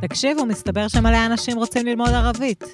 [0.00, 2.64] תקשיבו, מסתבר שמלא אנשים רוצים ללמוד ערבית.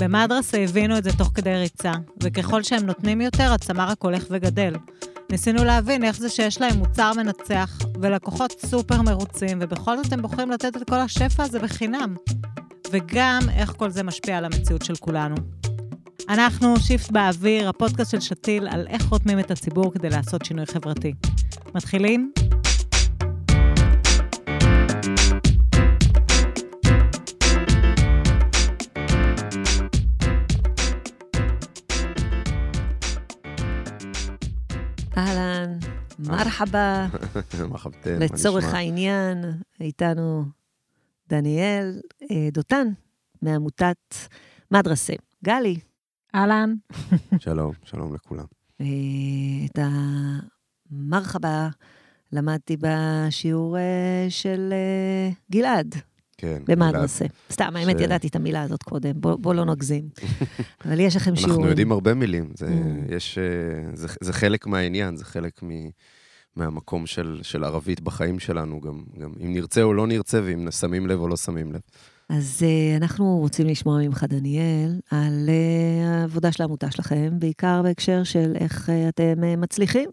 [0.00, 1.92] במדרסה הבינו את זה תוך כדי ריצה,
[2.22, 4.74] וככל שהם נותנים יותר, הצמא רק הולך וגדל.
[5.30, 10.50] ניסינו להבין איך זה שיש להם מוצר מנצח, ולקוחות סופר מרוצים, ובכל זאת הם בוחרים
[10.50, 12.16] לתת את כל השפע הזה בחינם.
[12.90, 15.34] וגם איך כל זה משפיע על המציאות של כולנו.
[16.28, 21.12] אנחנו שיפט באוויר, הפודקאסט של שתיל, על איך רותמים את הציבור כדי לעשות שינוי חברתי.
[21.74, 22.32] מתחילים?
[36.30, 37.06] מרחבה.
[37.70, 39.44] מרחבתן, לצורך העניין,
[39.80, 40.44] איתנו
[41.28, 42.88] דניאל אה, דותן
[43.42, 44.14] מעמותת
[44.70, 45.12] מדרסה.
[45.44, 45.76] גלי.
[46.34, 46.74] אהלן.
[47.38, 48.44] שלום, שלום לכולם.
[48.80, 48.86] אה,
[49.64, 49.78] את
[50.90, 51.68] המרחבה
[52.32, 54.72] למדתי בשיעור אה, של
[55.52, 55.94] גלעד.
[56.38, 57.24] כן, במדרסה.
[57.50, 58.02] סתם, האמת, ש...
[58.02, 60.08] ידעתי את המילה הזאת קודם, בוא, בוא לא נגזים.
[60.84, 61.56] אבל יש לכם שיעורים.
[61.56, 63.14] אנחנו יודעים הרבה מילים, זה, mm.
[63.14, 63.38] יש,
[63.94, 65.68] זה, זה חלק מהעניין, זה חלק מ...
[66.56, 71.06] מהמקום של, של ערבית בחיים שלנו, גם, גם אם נרצה או לא נרצה, ואם שמים
[71.06, 71.80] לב או לא שמים לב.
[72.28, 78.22] אז uh, אנחנו רוצים לשמוע ממך, דניאל, על uh, העבודה של העמותה שלכם, בעיקר בהקשר
[78.24, 80.10] של איך uh, אתם uh, מצליחים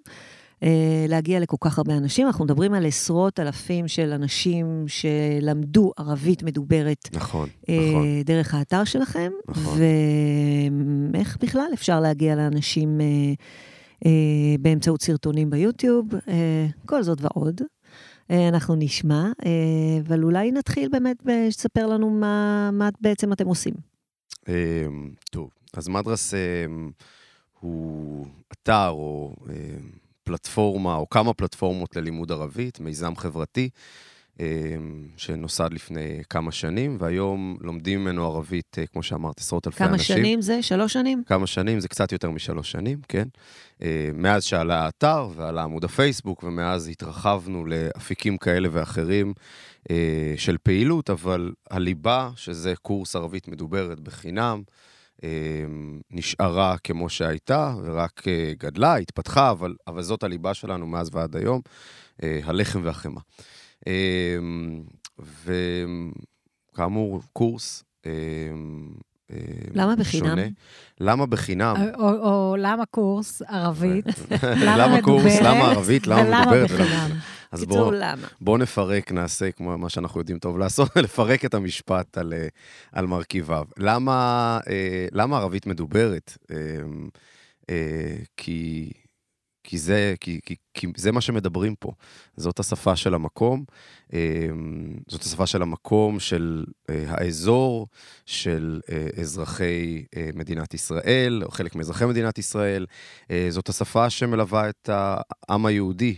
[0.62, 0.66] uh,
[1.08, 2.28] להגיע לכל כך הרבה אנשים.
[2.28, 7.10] אנחנו מדברים על עשרות אלפים של אנשים שלמדו ערבית מדוברת.
[7.14, 8.06] נכון, uh, נכון.
[8.26, 9.32] דרך האתר שלכם.
[9.48, 9.80] נכון.
[11.14, 13.00] ואיך בכלל אפשר להגיע לאנשים...
[13.00, 13.42] Uh,
[14.60, 17.62] באמצעות סרטונים ביוטיוב, אה, כל זאת ועוד.
[18.32, 19.52] אה, אנחנו נשמע, אה,
[20.08, 21.18] אבל אולי נתחיל באמת
[21.50, 23.74] שתספר לנו מה, מה בעצם אתם עושים.
[24.50, 24.86] אה,
[25.32, 26.66] טוב, אז מדרס אה,
[27.60, 29.56] הוא אתר או אה,
[30.24, 33.70] פלטפורמה, או כמה פלטפורמות ללימוד ערבית, מיזם חברתי.
[34.40, 39.90] אמ, שנוסד לפני כמה שנים, והיום לומדים ממנו ערבית, אה, כמו שאמרת, עשרות אלפי כמה
[39.90, 40.16] אנשים.
[40.16, 40.64] כמה שנים זה?
[40.64, 41.24] שלוש שנים?
[41.26, 43.28] כמה שנים, זה קצת יותר משלוש שנים, כן.
[43.82, 49.34] אה, מאז שעלה האתר ועלה עמוד הפייסבוק, ומאז התרחבנו לאפיקים כאלה ואחרים
[49.92, 54.62] אה, של פעילות, אבל הליבה, שזה קורס ערבית מדוברת בחינם,
[56.12, 58.22] נשארה כמו שהייתה, ורק
[58.58, 61.62] גדלה, התפתחה, אבל, אבל זאת הליבה שלנו מאז ועד היום,
[62.20, 63.22] הלחם והחמאה.
[63.88, 64.84] אמ,
[66.74, 67.84] וכאמור, קורס.
[68.06, 68.12] אמ,
[69.32, 69.38] אמ,
[69.74, 70.28] למה בחינם?
[70.28, 70.48] שונה.
[71.00, 71.76] למה בחינם?
[71.96, 74.06] או, או, או למה קורס ערבית?
[74.78, 76.72] למה קורס, למה ערבית, למה מדוברת?
[76.72, 77.20] ולמה בחינם?
[77.52, 77.92] אז בואו
[78.42, 82.48] בוא נפרק, נעשה כמו מה שאנחנו יודעים טוב לעשות, לפרק את המשפט על, אה,
[82.92, 83.66] על מרכיביו.
[83.78, 86.38] למה, אה, למה ערבית מדוברת?
[87.70, 87.76] אה,
[88.38, 88.92] כי
[89.70, 91.92] כי זה, כי, כי, כי זה מה שמדברים פה.
[92.38, 93.64] זאת השפה של המקום,
[94.14, 94.20] אמ,
[95.08, 97.88] זאת השפה של המקום, של אה, האזור,
[98.26, 102.86] של אה, אזרחי אה, מדינת ישראל, או חלק מאזרחי מדינת ישראל.
[103.50, 106.16] זאת השפה שמלווה את העם היהודי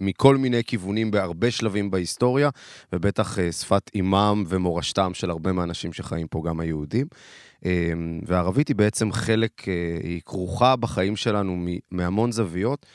[0.00, 2.50] מכל מיני כיוונים בהרבה שלבים בהיסטוריה,
[2.92, 7.06] ובטח שפת אימם ומורשתם של הרבה מהאנשים שחיים פה, גם היהודים.
[7.64, 12.86] אמ, וערבית היא בעצם חלק, אה, היא כרוכה בחיים שלנו מהמון זוויות,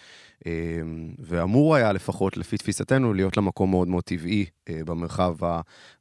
[0.45, 5.35] אמ, ואמור היה לפחות, לפי תפיסתנו, להיות לה מקום מאוד מאוד טבעי אה, במרחב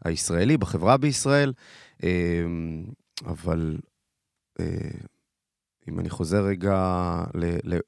[0.05, 1.53] הישראלי, בחברה בישראל,
[2.03, 2.84] אמ,
[3.26, 3.78] אבל
[4.60, 4.66] אה,
[5.89, 6.75] אם אני חוזר רגע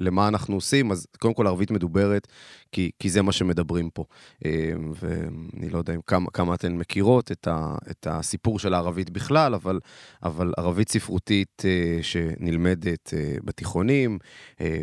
[0.00, 2.28] למה אנחנו עושים, אז קודם כל ערבית מדוברת,
[2.72, 4.04] כי, כי זה מה שמדברים פה.
[4.44, 9.10] אה, ואני לא יודע אם כמה, כמה אתן מכירות את, ה, את הסיפור של הערבית
[9.10, 9.80] בכלל, אבל,
[10.22, 14.18] אבל ערבית ספרותית אה, שנלמדת אה, בתיכונים,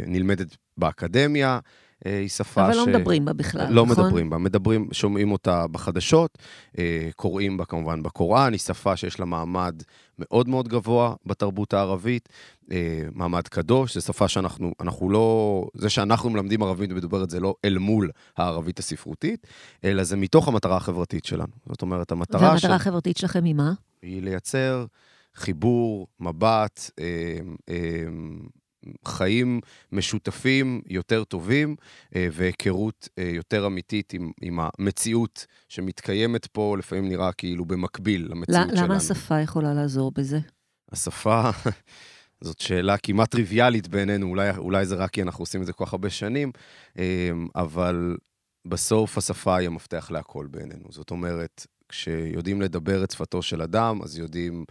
[0.07, 1.59] נלמדת באקדמיה,
[2.05, 2.77] היא שפה אבל ש...
[2.77, 3.97] אבל לא מדברים בה בכלל, לא נכון?
[3.97, 6.37] לא מדברים בה, מדברים, שומעים אותה בחדשות,
[7.15, 9.83] קוראים בה כמובן בקוראן, היא שפה שיש לה מעמד
[10.19, 12.29] מאוד מאוד גבוה בתרבות הערבית,
[13.13, 17.77] מעמד קדוש, זו שפה שאנחנו, אנחנו לא, זה שאנחנו מלמדים ערבית ומדוברת זה לא אל
[17.77, 19.47] מול הערבית הספרותית,
[19.83, 21.53] אלא זה מתוך המטרה החברתית שלנו.
[21.69, 22.41] זאת אומרת, המטרה...
[22.41, 22.71] והמטרה של...
[22.71, 23.73] החברתית שלכם היא מה?
[24.01, 24.85] היא לייצר
[25.35, 27.37] חיבור, מבט, אה,
[27.69, 27.75] אה,
[29.05, 29.61] חיים
[29.91, 31.75] משותפים יותר טובים
[32.15, 38.69] אה, והיכרות אה, יותר אמיתית עם, עם המציאות שמתקיימת פה, לפעמים נראה כאילו במקביל למציאות
[38.69, 38.83] שלנו.
[38.83, 40.39] למה השפה יכולה לעזור בזה?
[40.91, 41.49] השפה,
[42.41, 45.85] זאת שאלה כמעט טריוויאלית בעינינו, אולי, אולי זה רק כי אנחנו עושים את זה כל
[45.85, 46.51] כך הרבה שנים,
[46.99, 48.17] אה, אבל
[48.67, 50.85] בסוף השפה היא המפתח להכל בעינינו.
[50.89, 54.63] זאת אומרת, כשיודעים לדבר את שפתו של אדם, אז יודעים אמ,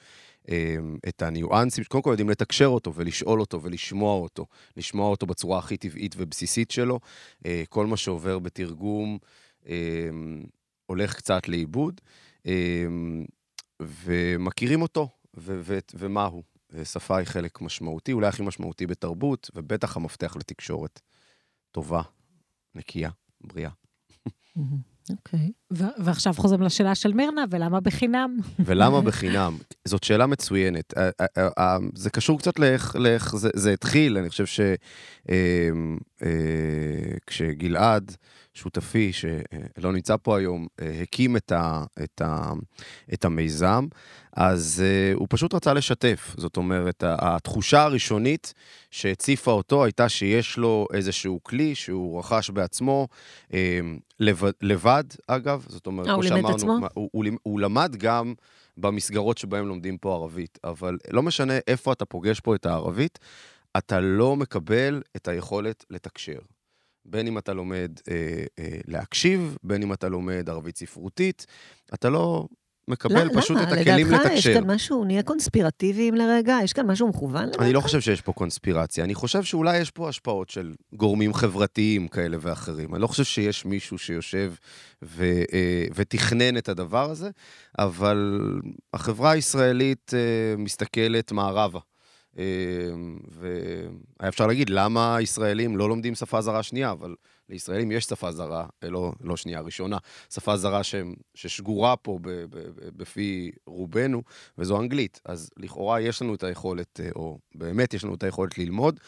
[1.09, 4.47] את הניואנסים, קודם כל יודעים לתקשר אותו ולשאול אותו ולשמוע אותו,
[4.77, 7.01] לשמוע אותו בצורה הכי טבעית ובסיסית שלו.
[7.47, 9.19] אה, כל מה שעובר בתרגום
[9.67, 10.45] אמ,
[10.87, 12.01] הולך קצת לאיבוד.
[13.83, 15.09] ומכירים אותו,
[15.95, 16.43] ומה הוא.
[16.85, 21.01] שפה היא חלק משמעותי, אולי הכי משמעותי בתרבות, ובטח המפתח לתקשורת
[21.71, 22.03] טובה,
[22.75, 23.71] נקייה, בריאה.
[25.11, 25.53] אוקיי.
[25.99, 28.37] ועכשיו חוזרים לשאלה של מירנה, ולמה בחינם?
[28.59, 29.57] ולמה בחינם?
[29.85, 30.95] זאת שאלה מצוינת.
[31.95, 32.59] זה קשור קצת
[32.95, 34.65] לאיך זה התחיל, אני חושב
[37.27, 38.11] שכשגלעד...
[38.11, 38.17] אה,
[38.55, 42.53] שותפי, שלא נמצא פה היום, אה, הקים את, ה, את, ה,
[43.15, 43.87] את המיזם,
[44.37, 46.35] אז uh, הוא פשוט רצה לשתף.
[46.39, 48.55] זאת אומרת, התחושה הראשונית
[48.91, 53.09] שהציפה אותו הייתה שיש לו איזשהו כלי שהוא רכש בעצמו,
[53.49, 53.55] uh,
[54.21, 55.64] לבד, לבד, אגב.
[55.69, 56.89] זאת אומרת, כמו שאמרנו, הוא?
[56.95, 58.35] הוא, הוא, הוא למד גם
[58.77, 63.19] במסגרות שבהן לומדים פה ערבית, אבל לא משנה איפה אתה פוגש פה את הערבית,
[63.79, 66.39] אתה לא מקבל את היכולת לתקשר.
[67.05, 71.47] בין אם אתה לומד אה, אה, להקשיב, בין אם אתה לומד ערבית ספרותית,
[71.95, 72.49] אתה לא
[72.89, 73.73] מקבל לא, פשוט למה?
[73.73, 74.51] את הכלים לדעתך, לתקשר.
[74.51, 76.59] יש כאן משהו, נהיה קונספירטיביים לרגע?
[76.65, 77.63] יש כאן משהו מכוון לדעתך?
[77.63, 82.09] אני לא חושב שיש פה קונספירציה, אני חושב שאולי יש פה השפעות של גורמים חברתיים
[82.09, 82.95] כאלה ואחרים.
[82.95, 84.53] אני לא חושב שיש מישהו שיושב
[85.03, 87.31] ו, אה, ותכנן את הדבר הזה,
[87.79, 88.41] אבל
[88.95, 91.81] החברה הישראלית אה, מסתכלת מערבה.
[92.39, 96.91] אמ, והיה אפשר להגיד, למה ישראלים לא לומדים שפה זרה שנייה?
[96.91, 97.15] אבל
[97.49, 99.99] לישראלים יש שפה זרה, אה, לא, לא שנייה, ראשונה,
[100.31, 100.95] שפה זרה ש,
[101.35, 104.23] ששגורה פה ב, ב, ב, בפי רובנו,
[104.59, 105.21] וזו אנגלית.
[105.25, 109.01] אז לכאורה יש לנו את היכולת, אה, או באמת יש לנו את היכולת ללמוד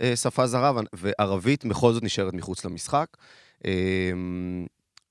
[0.00, 3.16] אה, שפה זרה, וערבית בכל זאת נשארת מחוץ למשחק.
[3.64, 4.66] אמ,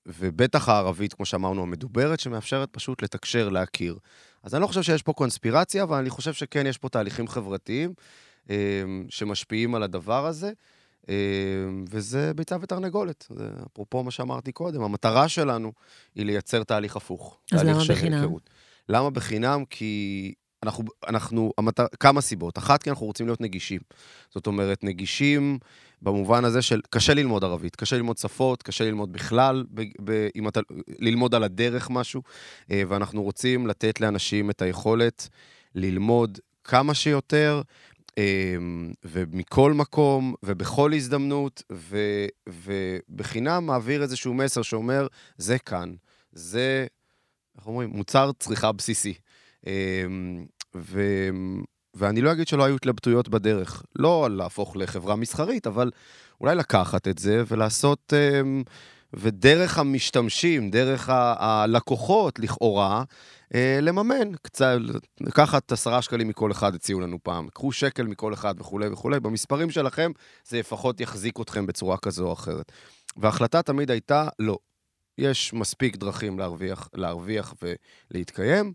[0.05, 3.97] ובטח הערבית, כמו שאמרנו, המדוברת, שמאפשרת פשוט לתקשר, להכיר.
[4.43, 7.93] אז אני לא חושב שיש פה קונספירציה, אבל אני חושב שכן יש פה תהליכים חברתיים
[8.49, 8.55] אה,
[9.09, 10.51] שמשפיעים על הדבר הזה,
[11.89, 13.27] וזה ביצה ותרנגולת.
[13.35, 15.71] זה אפרופו מה שאמרתי קודם, המטרה שלנו
[16.15, 17.39] היא לייצר תהליך הפוך.
[17.51, 18.21] אז תהליך למה בחינם?
[18.21, 18.49] היכרות.
[18.89, 19.63] למה בחינם?
[19.69, 22.57] כי אנחנו, אנחנו, המטר, כמה סיבות.
[22.57, 23.81] אחת, כי אנחנו רוצים להיות נגישים.
[24.29, 25.59] זאת אומרת, נגישים
[26.01, 30.47] במובן הזה של קשה ללמוד ערבית, קשה ללמוד שפות, קשה ללמוד בכלל, ב, ב, אם
[30.47, 30.59] אתה,
[30.99, 32.21] ללמוד על הדרך משהו,
[32.71, 35.29] אה, ואנחנו רוצים לתת לאנשים את היכולת
[35.75, 37.61] ללמוד כמה שיותר, אה,
[39.05, 41.97] ומכל מקום, ובכל הזדמנות, ו,
[42.49, 45.07] ובחינם מעביר איזשהו מסר שאומר,
[45.37, 45.93] זה כאן,
[46.31, 46.87] זה,
[47.57, 49.13] איך אומרים, מוצר צריכה בסיסי.
[49.67, 50.05] אה,
[50.75, 51.01] ו...
[51.93, 53.83] ואני לא אגיד שלא היו התלבטויות בדרך.
[53.95, 55.91] לא להפוך לחברה מסחרית, אבל
[56.41, 58.13] אולי לקחת את זה ולעשות...
[58.13, 58.63] אמ,
[59.13, 63.03] ודרך המשתמשים, דרך הלקוחות, לכאורה,
[63.81, 64.77] לממן קצת,
[65.21, 67.47] לקחת עשרה שקלים מכל אחד, הציעו לנו פעם.
[67.53, 69.19] קחו שקל מכל אחד וכולי וכולי.
[69.19, 70.11] במספרים שלכם
[70.47, 72.71] זה לפחות יחזיק אתכם בצורה כזו או אחרת.
[73.17, 74.57] וההחלטה תמיד הייתה, לא.
[75.17, 77.53] יש מספיק דרכים להרוויח, להרוויח
[78.11, 78.73] ולהתקיים.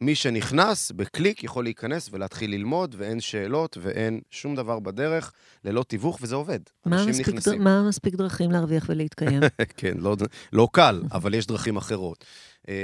[0.00, 5.32] מי שנכנס, בקליק יכול להיכנס ולהתחיל ללמוד, ואין שאלות ואין שום דבר בדרך,
[5.64, 6.60] ללא תיווך, וזה עובד.
[6.86, 7.56] מה מספיק, דר...
[7.58, 9.42] מה מספיק דרכים להרוויח ולהתקיים?
[9.76, 10.16] כן, לא,
[10.52, 12.24] לא קל, אבל יש דרכים אחרות.
[12.68, 12.74] אמ,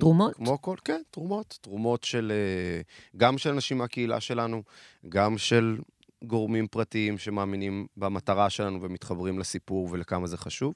[0.00, 0.34] תרומות?
[0.34, 1.58] כמו כל, כן, תרומות.
[1.60, 2.80] תרומות של, אה,
[3.16, 4.62] גם של אנשים מהקהילה שלנו,
[5.08, 5.78] גם של
[6.24, 10.74] גורמים פרטיים שמאמינים במטרה שלנו ומתחברים לסיפור ולכמה זה חשוב.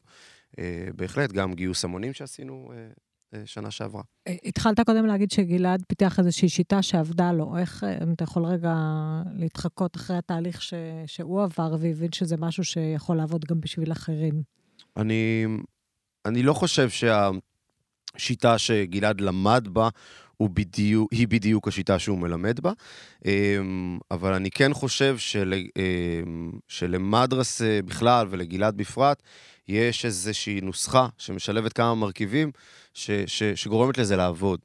[0.59, 2.89] אה, בהחלט, גם גיוס המונים שעשינו אה,
[3.45, 4.03] שנה שעברה.
[4.29, 7.59] אה, התחלת קודם להגיד שגלעד פיתח איזושהי שיטה שעבדה לו.
[7.59, 8.75] איך, אה, אם אתה יכול רגע
[9.35, 10.75] להתחקות אחרי התהליך ש,
[11.07, 14.43] שהוא עבר והבין שזה משהו שיכול לעבוד גם בשביל אחרים?
[14.97, 15.47] אני,
[16.27, 19.89] אני לא חושב שהשיטה שגלעד למד בה
[20.37, 22.73] הוא בדיוק, היא בדיוק השיטה שהוא מלמד בה,
[24.11, 25.55] אבל אני כן חושב של,
[26.69, 29.23] שלמדרס בכלל ולגלעד בפרט,
[29.69, 32.51] יש איזושהי נוסחה שמשלבת כמה מרכיבים
[32.95, 34.61] ש, ש, שגורמת לזה לעבוד.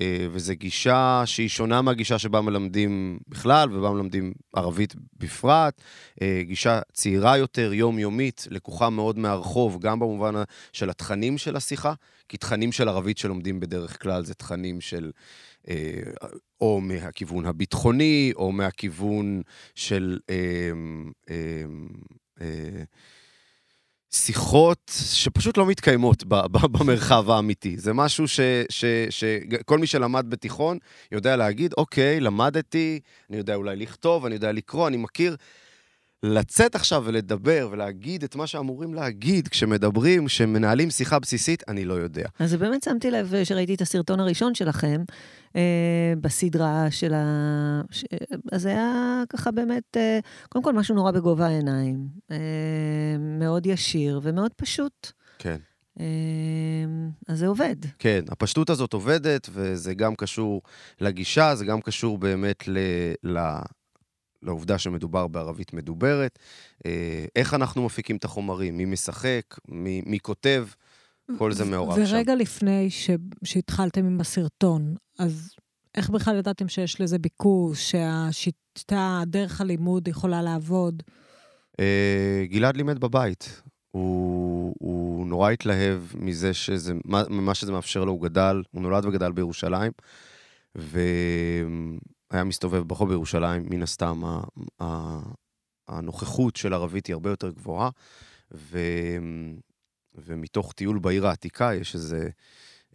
[0.00, 5.80] אה, וזו גישה שהיא שונה מהגישה שבה מלמדים בכלל ובה מלמדים ערבית בפרט.
[6.22, 10.34] אה, גישה צעירה יותר, יומיומית, לקוחה מאוד מהרחוב, גם במובן
[10.72, 11.92] של התכנים של השיחה,
[12.28, 15.10] כי תכנים של ערבית שלומדים בדרך כלל זה תכנים של...
[15.68, 16.00] אה,
[16.60, 19.42] או מהכיוון הביטחוני, או מהכיוון
[19.74, 20.18] של...
[24.30, 26.24] שיחות שפשוט לא מתקיימות
[26.72, 27.76] במרחב האמיתי.
[27.76, 28.24] זה משהו
[29.10, 30.78] שכל מי שלמד בתיכון
[31.12, 35.36] יודע להגיד, אוקיי, למדתי, אני יודע אולי לכתוב, אני יודע לקרוא, אני מכיר.
[36.22, 42.28] לצאת עכשיו ולדבר ולהגיד את מה שאמורים להגיד כשמדברים, כשמנהלים שיחה בסיסית, אני לא יודע.
[42.38, 45.04] אז באמת שמתי לב שראיתי את הסרטון הראשון שלכם
[45.56, 47.82] אה, בסדרה של ה...
[47.90, 48.04] ש...
[48.52, 52.08] אז היה ככה באמת, אה, קודם כל משהו נורא בגובה העיניים.
[52.30, 52.36] אה,
[53.18, 55.12] מאוד ישיר ומאוד פשוט.
[55.38, 55.56] כן.
[57.28, 57.76] אז זה עובד.
[57.98, 60.62] כן, הפשטות הזאת עובדת, וזה גם קשור
[61.00, 62.78] לגישה, זה גם קשור באמת ל...
[63.24, 63.38] ל...
[64.42, 66.38] לעובדה שמדובר בערבית מדוברת,
[66.86, 70.66] אה, איך אנחנו מפיקים את החומרים, מי משחק, מי, מי כותב,
[71.38, 72.14] כל זה מעורב ורגע שם.
[72.14, 73.10] ורגע לפני ש...
[73.44, 75.54] שהתחלתם עם הסרטון, אז
[75.94, 81.02] איך בכלל ידעתם שיש לזה ביקוש, שהשיטה, דרך הלימוד יכולה לעבוד?
[81.80, 83.62] אה, גלעד לימד בבית.
[83.90, 89.32] הוא, הוא נורא התלהב מזה שזה, ממה שזה מאפשר לו, הוא גדל, הוא נולד וגדל
[89.32, 89.92] בירושלים,
[92.30, 94.22] והיה מסתובב ברחוב בירושלים, מן הסתם
[95.88, 97.90] הנוכחות של ערבית היא הרבה יותר גבוהה,
[98.54, 98.78] ו,
[100.14, 102.28] ומתוך טיול בעיר העתיקה יש איזה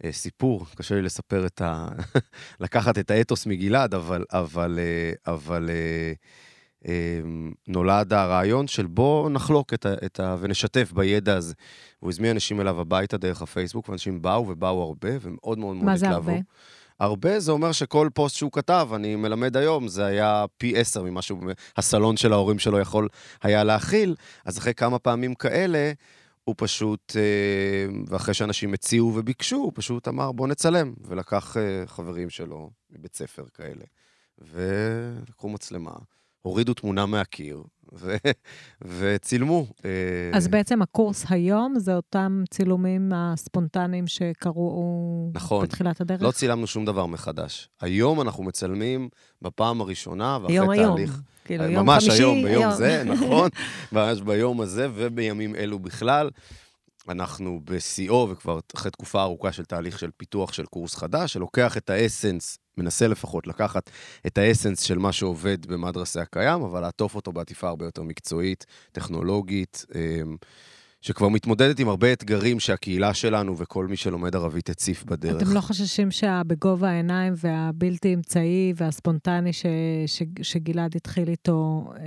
[0.04, 1.88] אה, סיפור, קשה לי לספר את ה...
[2.60, 6.12] לקחת את האתוס מגלעד, אבל, אבל, אה, אבל אה,
[7.68, 10.36] נולד הרעיון של בוא נחלוק את ה, את ה...
[10.40, 11.54] ונשתף בידע הזה.
[11.98, 15.86] הוא הזמין אנשים אליו הביתה דרך הפייסבוק, ואנשים באו ובאו הרבה, ומאוד מאוד מאוד התלהבו.
[15.86, 16.32] מה זה הרבה?
[17.00, 21.20] הרבה זה אומר שכל פוסט שהוא כתב, אני מלמד היום, זה היה פי עשר ממה
[21.22, 23.08] שהסלון של ההורים שלו יכול
[23.42, 24.14] היה להכיל.
[24.44, 25.92] אז אחרי כמה פעמים כאלה,
[26.44, 30.94] הוא פשוט, אה, ואחרי שאנשים הציעו וביקשו, הוא פשוט אמר, בוא נצלם.
[31.04, 33.84] ולקח אה, חברים שלו מבית ספר כאלה,
[34.38, 35.92] ולקחו מצלמה,
[36.46, 37.62] הורידו תמונה מהקיר,
[37.92, 38.16] ו-
[38.84, 39.66] וצילמו.
[39.84, 39.90] אה,
[40.34, 46.22] אז בעצם הקורס היום זה אותם צילומים הספונטניים שקרו נכון, בתחילת הדרך?
[46.22, 47.68] לא צילמנו שום דבר מחדש.
[47.80, 49.08] היום אנחנו מצלמים
[49.42, 51.10] בפעם הראשונה, ואחרי היום, תהליך...
[51.10, 51.22] היום.
[51.44, 52.74] כאילו, יום ממש חמישי, היום, ביום היום.
[52.74, 53.48] זה, נכון,
[53.92, 56.30] ממש ביום הזה ובימים אלו בכלל.
[57.08, 61.90] אנחנו בשיאו, וכבר אחרי תקופה ארוכה של תהליך של פיתוח של קורס חדש, שלוקח את
[61.90, 63.90] האסנס, מנסה לפחות לקחת
[64.26, 69.86] את האסנס של מה שעובד במדרסה הקיים, אבל לעטוף אותו בעטיפה הרבה יותר מקצועית, טכנולוגית,
[69.94, 70.36] אמ,
[71.00, 75.42] שכבר מתמודדת עם הרבה אתגרים שהקהילה שלנו וכל מי שלומד ערבית הציף בדרך.
[75.42, 79.66] אתם לא חוששים שהבגובה העיניים והבלתי אמצעי והספונטני ש,
[80.06, 82.04] ש, שגלעד התחיל איתו, אה,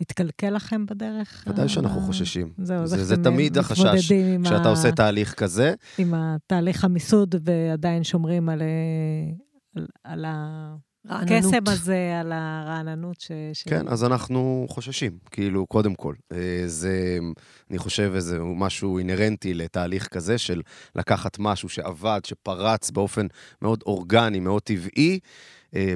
[0.00, 1.44] יתקלקל לכם בדרך?
[1.46, 2.52] ודאי שאנחנו חוששים.
[2.58, 4.12] זהו, זה, זה תמיד החשש
[4.44, 4.68] כשאתה ה...
[4.68, 5.74] עושה תהליך כזה.
[5.98, 8.62] עם התהליך המיסוד ועדיין שומרים על,
[9.74, 10.24] על, על
[11.08, 13.32] הקסם הזה, על הרעננות ש...
[13.68, 16.14] כן, אז אנחנו חוששים, כאילו, קודם כל.
[16.66, 17.18] זה,
[17.70, 20.62] אני חושב, איזה משהו אינהרנטי לתהליך כזה של
[20.96, 23.26] לקחת משהו שעבד, שפרץ באופן
[23.62, 25.18] מאוד אורגני, מאוד טבעי,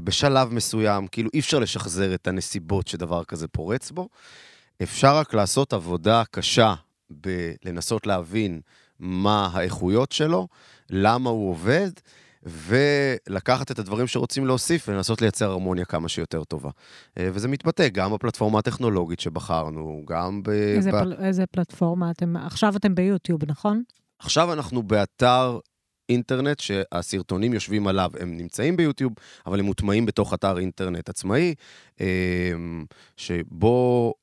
[0.04, 4.08] בשלב מסוים, כאילו אי אפשר לשחזר את הנסיבות שדבר כזה פורץ בו.
[4.82, 6.74] אפשר רק לעשות עבודה קשה
[7.10, 8.60] בלנסות להבין
[8.98, 10.48] מה האיכויות שלו,
[10.90, 11.90] למה הוא עובד,
[12.42, 16.70] ולקחת את הדברים שרוצים להוסיף ולנסות לייצר הרמוניה כמה שיותר טובה.
[17.18, 20.48] וזה מתבטא גם בפלטפורמה הטכנולוגית שבחרנו, גם ב...
[20.50, 21.00] איזה, ב...
[21.00, 21.12] פל...
[21.12, 22.36] איזה פלטפורמה אתם...
[22.36, 23.82] עכשיו אתם ביוטיוב, נכון?
[24.18, 25.58] עכשיו אנחנו באתר
[26.10, 29.12] אינטרנט שהסרטונים יושבים עליו, הם נמצאים ביוטיוב,
[29.46, 31.54] אבל הם מוטמעים בתוך אתר אינטרנט עצמאי,
[33.16, 34.14] שבו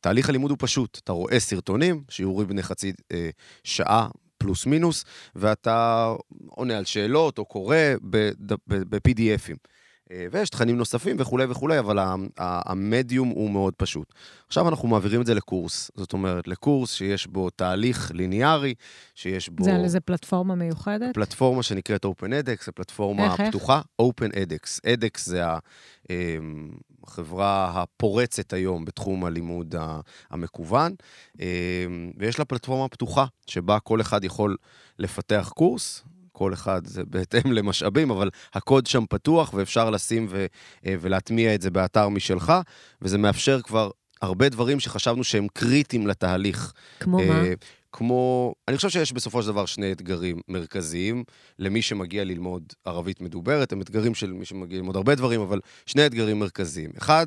[0.00, 1.00] תהליך הלימוד הוא פשוט.
[1.04, 2.92] אתה רואה סרטונים, שיעורים בני חצי
[3.64, 6.12] שעה פלוס מינוס, ואתה
[6.48, 7.76] עונה על שאלות או קורא
[8.10, 9.56] ב-PDFים.
[10.30, 11.98] ויש תכנים נוספים וכולי וכולי, אבל
[12.38, 14.14] המדיום הוא מאוד פשוט.
[14.46, 18.74] עכשיו אנחנו מעבירים את זה לקורס, זאת אומרת, לקורס שיש בו תהליך ליניארי,
[19.14, 19.64] שיש בו...
[19.64, 21.14] זה על איזה פלטפורמה מיוחדת?
[21.14, 23.80] פלטפורמה שנקראת OpenEDX, זו פלטפורמה איך, פתוחה.
[24.02, 24.80] OpenEDX.
[24.86, 25.42] EDX זה
[27.04, 29.74] החברה הפורצת היום בתחום הלימוד
[30.30, 30.94] המקוון,
[32.18, 34.56] ויש לה פלטפורמה פתוחה, שבה כל אחד יכול
[34.98, 36.04] לפתח קורס,
[36.36, 40.46] כל אחד זה בהתאם למשאבים, אבל הקוד שם פתוח ואפשר לשים ו-
[40.84, 42.52] ולהטמיע את זה באתר משלך,
[43.02, 43.90] וזה מאפשר כבר
[44.22, 46.72] הרבה דברים שחשבנו שהם קריטיים לתהליך.
[47.00, 47.42] כמו מה?
[47.92, 51.24] כמו, אני חושב שיש בסופו של דבר שני אתגרים מרכזיים
[51.58, 56.06] למי שמגיע ללמוד ערבית מדוברת, הם אתגרים של מי שמגיע ללמוד הרבה דברים, אבל שני
[56.06, 56.90] אתגרים מרכזיים.
[56.98, 57.26] אחד,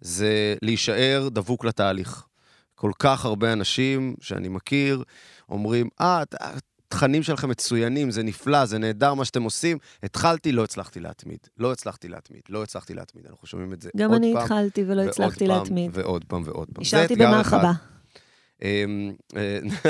[0.00, 2.26] זה להישאר דבוק לתהליך.
[2.74, 5.02] כל כך הרבה אנשים שאני מכיר
[5.48, 6.60] אומרים, אה, ah,
[6.94, 9.78] התכנים שלכם מצוינים, זה נפלא, זה נהדר מה שאתם עושים.
[10.02, 11.38] התחלתי, לא הצלחתי להתמיד.
[11.58, 13.26] לא הצלחתי להתמיד, לא הצלחתי להתמיד.
[13.26, 14.08] אנחנו שומעים את זה עוד פעם.
[14.08, 15.90] גם אני התחלתי ולא הצלחתי להתמיד.
[15.94, 16.82] ועוד פעם ועוד פעם.
[16.82, 17.72] נשארתי במרחבה.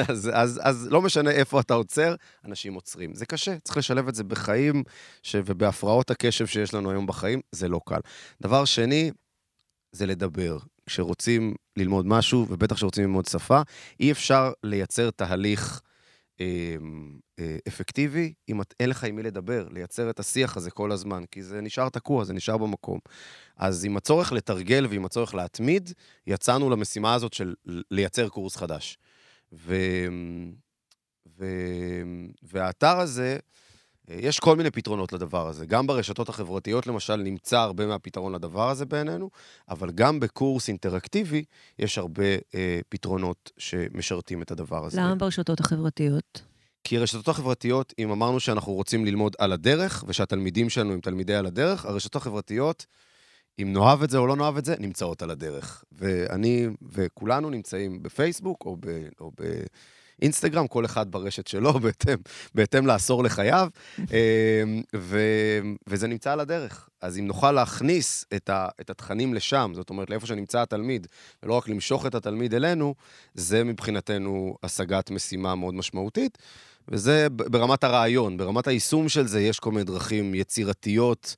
[0.08, 3.14] אז, אז, אז לא משנה איפה אתה עוצר, אנשים עוצרים.
[3.14, 4.82] זה קשה, צריך לשלב את זה בחיים
[5.22, 5.36] ש...
[5.44, 8.00] ובהפרעות הקשב שיש לנו היום בחיים, זה לא קל.
[8.42, 9.10] דבר שני,
[9.92, 10.58] זה לדבר.
[10.86, 13.60] כשרוצים ללמוד משהו, ובטח כשרוצים ללמוד שפה,
[14.00, 15.80] אי אפשר לייצר תהליך
[17.68, 21.60] אפקטיבי, אם אין לך עם מי לדבר, לייצר את השיח הזה כל הזמן, כי זה
[21.60, 22.98] נשאר תקוע, זה נשאר במקום.
[23.56, 25.92] אז עם הצורך לתרגל ועם הצורך להתמיד,
[26.26, 27.54] יצאנו למשימה הזאת של
[27.90, 28.98] לייצר קורס חדש.
[29.52, 29.76] ו...
[31.38, 31.46] ו...
[32.42, 33.63] והאתר הזה, אה,
[34.08, 35.66] יש כל מיני פתרונות לדבר הזה.
[35.66, 39.30] גם ברשתות החברתיות, למשל, נמצא הרבה מהפתרון לדבר הזה בעינינו,
[39.68, 41.44] אבל גם בקורס אינטראקטיבי
[41.78, 45.00] יש הרבה אה, פתרונות שמשרתים את הדבר הזה.
[45.00, 46.42] למה ברשתות החברתיות?
[46.84, 51.46] כי הרשתות החברתיות, אם אמרנו שאנחנו רוצים ללמוד על הדרך, ושהתלמידים שלנו הם תלמידי על
[51.46, 52.86] הדרך, הרשתות החברתיות,
[53.62, 55.84] אם נאהב את זה או לא נאהב את זה, נמצאות על הדרך.
[55.92, 58.86] ואני וכולנו נמצאים בפייסבוק או, ב,
[59.20, 59.30] או
[60.18, 62.16] באינסטגרם, כל אחד ברשת שלו, בהתאם,
[62.54, 63.68] בהתאם לעשור לחייו,
[63.98, 64.06] אמ,
[64.96, 65.20] ו,
[65.86, 66.88] וזה נמצא על הדרך.
[67.00, 71.06] אז אם נוכל להכניס את, ה, את התכנים לשם, זאת אומרת, לאיפה שנמצא התלמיד,
[71.42, 72.94] ולא רק למשוך את התלמיד אלינו,
[73.34, 76.38] זה מבחינתנו השגת משימה מאוד משמעותית.
[76.88, 81.36] וזה ברמת הרעיון, ברמת היישום של זה יש כל מיני דרכים יצירתיות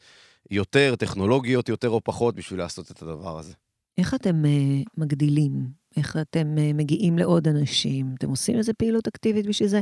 [0.50, 3.52] יותר, טכנולוגיות יותר או פחות בשביל לעשות את הדבר הזה.
[3.98, 5.50] איך אתם uh, מגדילים?
[5.96, 8.14] איך אתם uh, מגיעים לעוד אנשים?
[8.18, 9.80] אתם עושים איזה פעילות אקטיבית בשביל זה?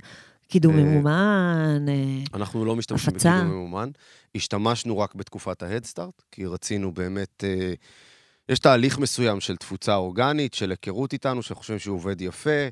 [0.48, 3.30] קידום ממומן, uh, אנחנו לא משתמשים הפצה.
[3.30, 3.90] בקידום ממומן.
[4.34, 7.44] השתמשנו רק בתקופת ההדסטארט, כי רצינו באמת...
[8.48, 12.68] יש תהליך מסוים של תפוצה אורגנית, של היכרות איתנו, שאנחנו חושבים שהוא עובד יפה.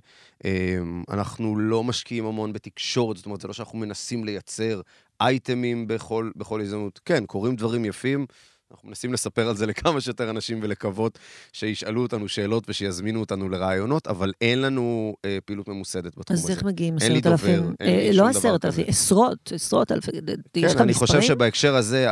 [1.11, 4.81] אנחנו לא משקיעים המון בתקשורת, זאת אומרת, זה לא שאנחנו מנסים לייצר
[5.21, 7.01] אייטמים בכל, בכל הזדמנות.
[7.05, 8.27] כן, קורים דברים יפים.
[8.73, 11.19] אנחנו מנסים לספר על זה לכמה שיותר אנשים ולקוות
[11.53, 16.45] שישאלו אותנו שאלות ושיזמינו אותנו לרעיונות, אבל אין לנו אה, פעילות ממוסדת בתחום הזה.
[16.45, 17.75] אז איך מגיעים עשרת אלפים?
[17.81, 20.21] אה, לא עשרת אלפים, עשרות, עשרות אלפים, כן,
[20.57, 20.83] יש לך מספרים?
[20.83, 22.07] אני חושב שבהקשר הזה,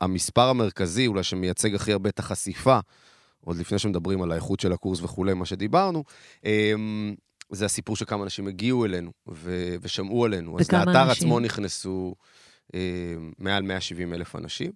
[0.00, 2.78] המספר המרכזי, אולי שמייצג הכי הרבה את החשיפה,
[3.44, 6.04] עוד לפני שמדברים על האיכות של הקורס וכולי, מה שדיברנו,
[6.46, 6.72] אה,
[7.50, 10.60] זה הסיפור שכמה אנשים הגיעו אלינו ו- ושמעו עלינו.
[10.60, 11.10] אז לאתר אנשים?
[11.10, 12.14] עצמו נכנסו
[12.74, 12.80] אה,
[13.38, 14.72] מעל 170 אלף אנשים.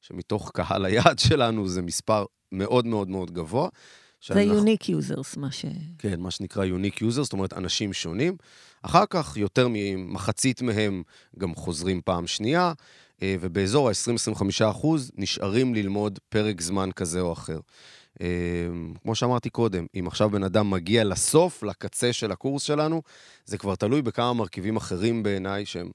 [0.00, 3.68] שמתוך קהל היעד שלנו זה מספר מאוד מאוד מאוד גבוה.
[4.26, 5.64] זה unique users, מה ש...
[5.98, 8.36] כן, מה שנקרא unique users, זאת אומרת, אנשים שונים.
[8.82, 11.02] אחר כך, יותר ממחצית מהם
[11.38, 12.72] גם חוזרים פעם שנייה,
[13.22, 17.58] אה, ובאזור ה-20-25 אחוז נשארים ללמוד פרק זמן כזה או אחר.
[18.20, 18.26] אה,
[19.02, 23.02] כמו שאמרתי קודם, אם עכשיו בן אדם מגיע לסוף, לקצה של הקורס שלנו,
[23.44, 25.90] זה כבר תלוי בכמה מרכיבים אחרים בעיניי שהם שהם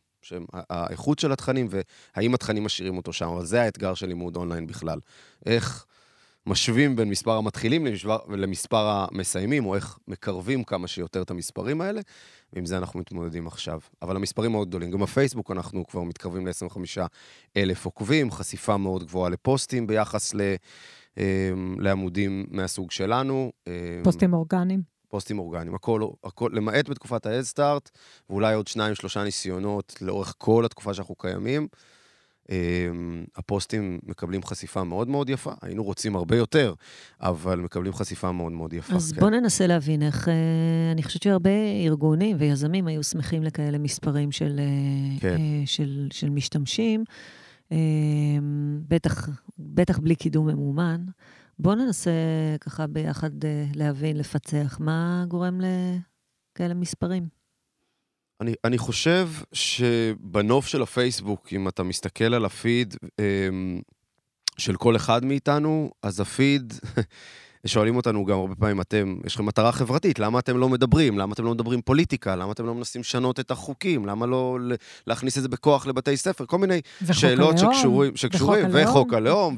[0.69, 4.99] האיכות של התכנים והאם התכנים משאירים אותו שם, אבל זה האתגר של לימוד אונליין בכלל.
[5.45, 5.85] איך
[6.47, 12.01] משווים בין מספר המתחילים למספר, למספר המסיימים, או איך מקרבים כמה שיותר את המספרים האלה,
[12.53, 13.79] ועם זה אנחנו מתמודדים עכשיו.
[14.01, 14.91] אבל המספרים מאוד גדולים.
[14.91, 16.77] גם בפייסבוק אנחנו כבר מתקרבים ל-25
[17.57, 20.41] אלף עוקבים, חשיפה מאוד גבוהה לפוסטים ביחס ל...
[21.17, 23.51] אמ, לעמודים מהסוג שלנו.
[23.67, 24.92] אמ, פוסטים אורגניים.
[25.13, 27.59] פוסטים אורגניים, הכל, הכל, למעט בתקופת ה-Head
[28.29, 31.67] ואולי עוד שניים, שלושה ניסיונות לאורך כל התקופה שאנחנו קיימים.
[32.49, 32.55] אמ,
[33.35, 35.51] הפוסטים מקבלים חשיפה מאוד מאוד יפה.
[35.61, 36.73] היינו רוצים הרבה יותר,
[37.21, 38.95] אבל מקבלים חשיפה מאוד מאוד יפה.
[38.95, 39.19] אז כן.
[39.19, 40.27] בואו ננסה להבין איך...
[40.27, 40.33] אה,
[40.91, 41.49] אני חושבת שהרבה
[41.85, 45.37] ארגונים ויזמים היו שמחים לכאלה מספרים של, אה, כן.
[45.37, 47.03] אה, של, של משתמשים.
[47.71, 47.77] אמ,
[48.87, 51.05] בטח, בטח בלי קידום ממומן.
[51.59, 52.11] בואו ננסה
[52.61, 57.27] ככה ביחד אה, להבין, לפצח, מה גורם לכאלה מספרים.
[58.41, 63.81] אני, אני חושב שבנוף של הפייסבוק, אם אתה מסתכל על הפיד אמ,
[64.57, 66.73] של כל אחד מאיתנו, אז הפיד
[67.65, 71.17] שואלים אותנו גם הרבה פעמים, אתם, יש לכם מטרה חברתית, למה אתם לא מדברים?
[71.17, 72.35] למה אתם לא מדברים פוליטיקה?
[72.35, 74.05] למה אתם לא מנסים לשנות את החוקים?
[74.05, 74.57] למה לא
[75.07, 76.45] להכניס את זה בכוח לבתי ספר?
[76.45, 79.57] כל מיני שאלות הלאום, שקשורים, שקשורים, וחוק הלאום,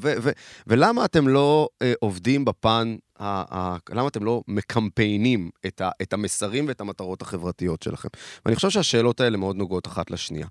[0.68, 6.82] ולמה אתם לא אה, עובדים בפן למה אתם לא מקמפיינים את, ה, את המסרים ואת
[6.82, 8.10] המטרות החברתיות שלכם?
[8.46, 10.48] ואני חושב שהשאלות האלה מאוד נוגעות אחת לשנייה.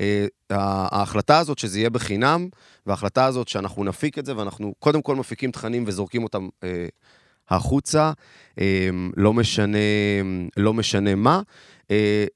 [0.00, 2.48] אה, ההחלטה הזאת שזה יהיה בחינם,
[2.86, 6.86] וההחלטה הזאת שאנחנו נפיק את זה, ואנחנו קודם כל מפיקים תכנים וזורקים אותם אה,
[7.48, 8.12] החוצה,
[8.60, 9.78] אה, לא, משנה,
[10.56, 11.42] לא משנה מה.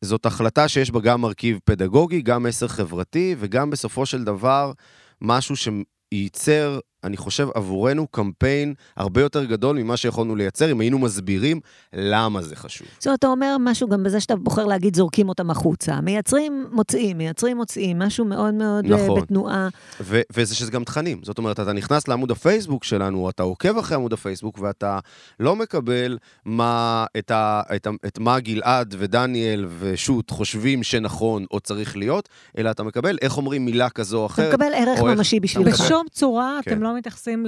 [0.01, 4.73] זאת החלטה שיש בה גם מרכיב פדגוגי, גם מסר חברתי, וגם בסופו של דבר
[5.21, 11.61] משהו שייצר אני חושב, עבורנו קמפיין הרבה יותר גדול ממה שיכולנו לייצר, אם היינו מסבירים
[11.93, 12.87] למה זה חשוב.
[12.99, 16.01] זאת אומרת, אתה אומר משהו גם בזה שאתה בוחר להגיד זורקים אותם החוצה.
[16.01, 19.21] מייצרים, מוצאים, מייצרים, מוצאים, משהו מאוד מאוד אה, נכון.
[19.21, 19.69] בתנועה.
[20.01, 21.21] ו- וזה שזה גם תכנים.
[21.23, 24.99] זאת אומרת, אתה נכנס לעמוד הפייסבוק שלנו, אתה עוקב אחרי עמוד הפייסבוק, ואתה
[25.41, 31.61] לא מקבל מה, את, ה, את, ה, את מה גלעד ודניאל ושות' חושבים שנכון או
[31.61, 34.55] צריך להיות, אלא אתה מקבל איך אומרים מילה כזו או אחרת.
[34.55, 35.41] אתה מקבל ערך ממשי.
[35.41, 35.81] בשבילך.
[35.81, 36.71] בשום צורה כן.
[36.71, 36.89] אתם לא...
[36.90, 37.46] לא מתייחסים.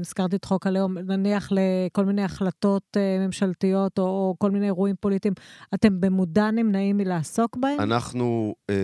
[0.00, 5.34] הזכרתי את חוק הלאום, נניח לכל מיני החלטות אה, ממשלתיות או כל מיני אירועים פוליטיים,
[5.74, 7.80] אתם במודע נמנעים מלעסוק בהם?
[7.80, 8.74] אנחנו אה,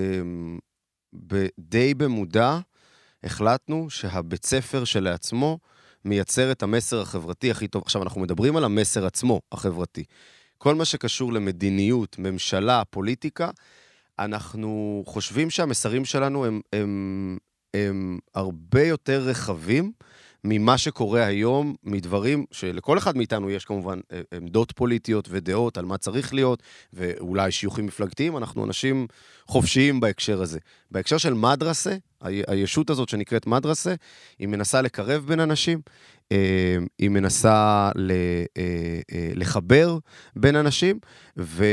[1.58, 2.58] די במודע
[3.24, 5.58] החלטנו שהבית ספר שלעצמו
[6.04, 7.82] מייצר את המסר החברתי הכי טוב.
[7.82, 10.04] עכשיו, אנחנו מדברים על המסר עצמו, החברתי.
[10.58, 13.50] כל מה שקשור למדיניות, ממשלה, פוליטיקה,
[14.18, 17.38] אנחנו חושבים שהמסרים שלנו הם, הם,
[17.74, 19.92] הם הרבה יותר רחבים
[20.44, 25.98] ממה שקורה היום, מדברים שלכל אחד מאיתנו יש כמובן אה, עמדות פוליטיות ודעות על מה
[25.98, 29.06] צריך להיות, ואולי שיוכים מפלגתיים, אנחנו אנשים
[29.46, 30.58] חופשיים בהקשר הזה.
[30.90, 33.94] בהקשר של מדרסה, הישות הזאת שנקראת מדרסה,
[34.38, 35.80] היא מנסה לקרב בין אנשים,
[36.32, 37.90] אה, היא מנסה
[38.68, 39.98] אה, לחבר
[40.36, 40.98] בין אנשים,
[41.36, 41.64] ו...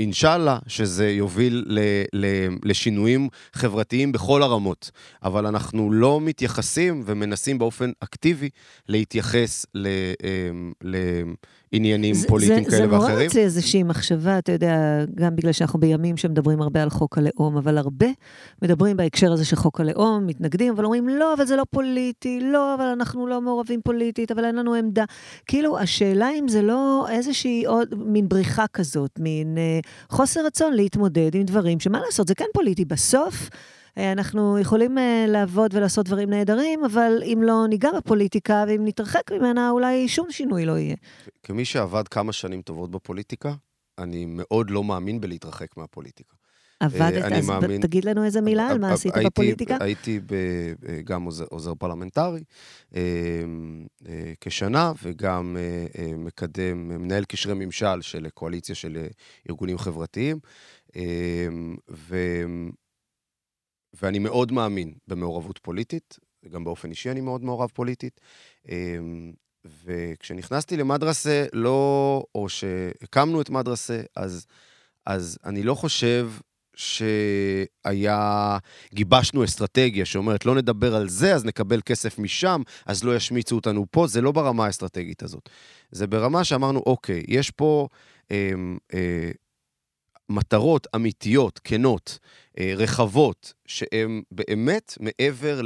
[0.00, 1.78] אינשאללה שזה יוביל ל,
[2.12, 2.26] ל,
[2.64, 4.90] לשינויים חברתיים בכל הרמות,
[5.22, 8.48] אבל אנחנו לא מתייחסים ומנסים באופן אקטיבי
[8.88, 9.88] להתייחס ל,
[10.22, 10.96] אמ, ל,
[11.72, 13.00] עניינים זה, פוליטיים זה, כאלה זה ואחרים.
[13.00, 17.18] זה מעורר אצלי איזושהי מחשבה, אתה יודע, גם בגלל שאנחנו בימים שמדברים הרבה על חוק
[17.18, 18.06] הלאום, אבל הרבה
[18.62, 22.74] מדברים בהקשר הזה של חוק הלאום, מתנגדים, אבל אומרים, לא, אבל זה לא פוליטי, לא,
[22.74, 25.04] אבל אנחנו לא מעורבים פוליטית, אבל אין לנו עמדה.
[25.46, 31.34] כאילו, השאלה אם זה לא איזושהי עוד, מין בריחה כזאת, מין אה, חוסר רצון להתמודד
[31.34, 32.84] עם דברים שמה לעשות, זה כן פוליטי.
[32.84, 33.48] בסוף,
[33.96, 39.70] אנחנו יכולים אה, לעבוד ולעשות דברים נהדרים, אבל אם לא ניגע בפוליטיקה ואם נתרחק ממנה,
[39.70, 40.96] אולי שום שינוי לא יהיה.
[41.42, 43.54] כמי שעבד כמה שנים טובות בפוליטיקה,
[43.98, 46.34] אני מאוד לא מאמין בלהתרחק מהפוליטיקה.
[46.80, 49.76] עבדת, אה, אז מאמין, תגיד לנו איזה מילה על מה עשית הייתי, בפוליטיקה.
[49.80, 50.34] הייתי ב,
[51.04, 52.44] גם עוזר, עוזר פרלמנטרי
[54.40, 55.56] כשנה, וגם
[56.16, 59.06] מקדם, מנהל קשרי ממשל של קואליציה של
[59.50, 60.38] ארגונים חברתיים.
[61.90, 62.16] ו...
[64.02, 66.18] ואני מאוד מאמין במעורבות פוליטית,
[66.50, 68.20] גם באופן אישי אני מאוד מעורב פוליטית.
[68.68, 69.32] אמ,
[69.84, 74.46] וכשנכנסתי למדרסה, לא, או שהקמנו את מדרסה, אז,
[75.06, 76.30] אז אני לא חושב
[76.76, 78.58] שהיה,
[78.94, 83.86] גיבשנו אסטרטגיה שאומרת, לא נדבר על זה, אז נקבל כסף משם, אז לא ישמיצו אותנו
[83.90, 85.50] פה, זה לא ברמה האסטרטגית הזאת.
[85.90, 87.88] זה ברמה שאמרנו, אוקיי, יש פה
[88.30, 88.50] אה,
[88.94, 89.30] אה,
[90.28, 92.18] מטרות אמיתיות, כנות,
[92.58, 95.60] אה, רחבות, שהן באמת מעבר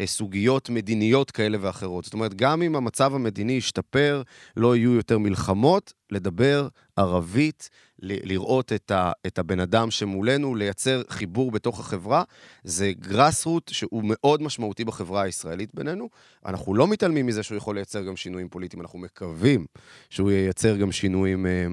[0.00, 2.04] לסוגיות מדיניות כאלה ואחרות.
[2.04, 4.22] זאת אומרת, גם אם המצב המדיני ישתפר,
[4.56, 11.50] לא יהיו יותר מלחמות, לדבר ערבית, לראות את, ה, את הבן אדם שמולנו, לייצר חיבור
[11.50, 12.22] בתוך החברה,
[12.64, 16.08] זה גראס רוט שהוא מאוד משמעותי בחברה הישראלית בינינו.
[16.46, 19.66] אנחנו לא מתעלמים מזה שהוא יכול לייצר גם שינויים פוליטיים, אנחנו מקווים
[20.10, 21.66] שהוא ייצר גם שינויים אה,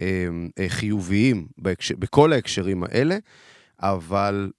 [0.00, 0.26] אה,
[0.58, 3.16] אה, חיוביים בהקשר, בכל ההקשרים האלה,
[3.80, 4.50] אבל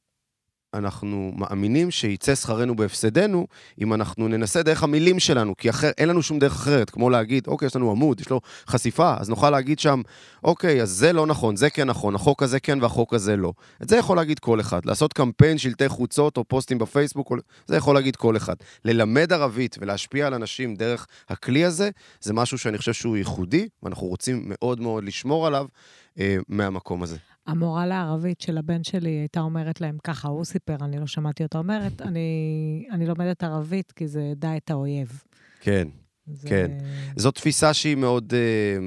[0.74, 3.48] אנחנו מאמינים שיצא שכרנו בהפסדנו
[3.82, 7.48] אם אנחנו ננסה דרך המילים שלנו, כי אחר, אין לנו שום דרך אחרת, כמו להגיד,
[7.48, 10.02] אוקיי, יש לנו עמוד, יש לו חשיפה, אז נוכל להגיד שם,
[10.44, 13.54] אוקיי, אז זה לא נכון, זה כן נכון, החוק הזה כן והחוק הזה לא.
[13.84, 14.86] את זה יכול להגיד כל אחד.
[14.86, 17.34] לעשות קמפיין, שלטי חוצות או פוסטים בפייסבוק,
[17.68, 18.56] זה יכול להגיד כל אחד.
[18.86, 21.90] ללמד ערבית ולהשפיע על אנשים דרך הכלי הזה,
[22.22, 25.66] זה משהו שאני חושב שהוא ייחודי, ואנחנו רוצים מאוד מאוד לשמור עליו
[26.20, 27.18] אה, מהמקום הזה.
[27.48, 31.58] המורה לערבית של הבן שלי הייתה אומרת להם ככה, הוא סיפר, אני לא שמעתי אותה
[31.58, 35.24] אומרת, אני, אני לומדת ערבית כי זה דע את האויב.
[35.62, 35.88] כן,
[36.26, 36.50] זה...
[36.50, 36.72] כן.
[37.16, 38.34] זו תפיסה שהיא מאוד...
[38.34, 38.78] אה,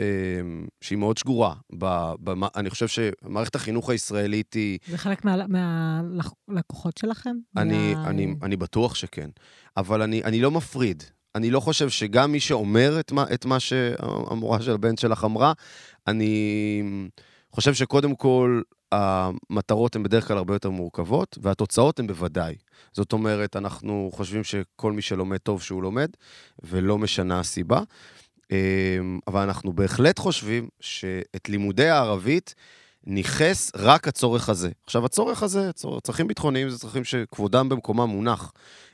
[0.00, 0.40] אה,
[0.80, 1.54] שהיא מאוד שגורה.
[1.78, 4.78] ב, ב, אני חושב שמערכת החינוך הישראלית היא...
[4.88, 7.36] זה חלק מהלקוחות מה, שלכם?
[7.56, 8.08] אני, מה...
[8.08, 9.30] אני, אני בטוח שכן.
[9.76, 11.02] אבל אני, אני לא מפריד.
[11.34, 15.52] אני לא חושב שגם מי שאומר את מה, את מה שהמורה של הבן שלך אמרה,
[16.06, 16.82] אני...
[17.54, 18.62] חושב שקודם כל,
[18.92, 22.54] המטרות הן בדרך כלל הרבה יותר מורכבות, והתוצאות הן בוודאי.
[22.92, 26.08] זאת אומרת, אנחנו חושבים שכל מי שלומד טוב שהוא לומד,
[26.62, 27.80] ולא משנה הסיבה.
[28.50, 32.54] אמ, אבל אנחנו בהחלט חושבים שאת לימודי הערבית
[33.06, 34.70] ניכס רק הצורך הזה.
[34.84, 35.70] עכשיו, הצורך הזה,
[36.02, 38.52] צרכים ביטחוניים זה צרכים שכבודם במקומם מונח.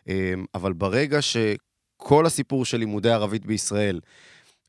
[0.08, 4.00] אמ, אבל ברגע שכל הסיפור של לימודי ערבית בישראל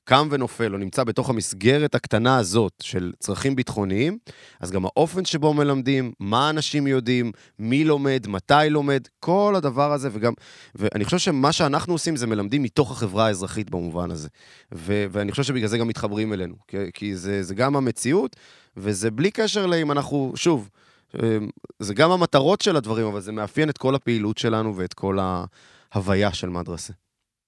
[0.09, 4.17] קם ונופל, או נמצא בתוך המסגרת הקטנה הזאת של צרכים ביטחוניים,
[4.59, 10.09] אז גם האופן שבו מלמדים, מה אנשים יודעים, מי לומד, מתי לומד, כל הדבר הזה,
[10.11, 10.33] וגם,
[10.75, 14.27] ואני חושב שמה שאנחנו עושים זה מלמדים מתוך החברה האזרחית במובן הזה.
[14.73, 18.35] ו, ואני חושב שבגלל זה גם מתחברים אלינו, כי, כי זה, זה גם המציאות,
[18.77, 20.69] וזה בלי קשר לאם אנחנו, שוב,
[21.15, 25.17] אמ, זה גם המטרות של הדברים, אבל זה מאפיין את כל הפעילות שלנו ואת כל
[25.21, 26.93] ההוויה של מדרסה.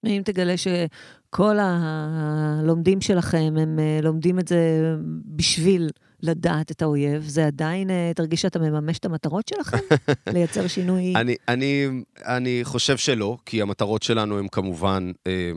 [0.05, 5.89] אם תגלה שכל הלומדים שלכם, הם אה, לומדים את זה בשביל
[6.23, 9.77] לדעת את האויב, זה עדיין, אה, תרגיש שאתה מממש את המטרות שלכם?
[10.33, 11.13] לייצר שינוי?
[11.15, 11.87] אני, אני,
[12.25, 15.51] אני חושב שלא, כי המטרות שלנו הן כמובן, אה,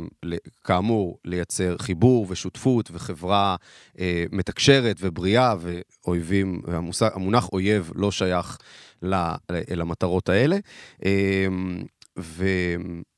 [0.64, 3.56] כאמור, לייצר חיבור ושותפות וחברה
[4.32, 8.58] מתקשרת ובריאה, ואויבים, המושג, המונח אויב לא שייך
[9.70, 10.56] למטרות האלה.
[12.18, 12.46] ו...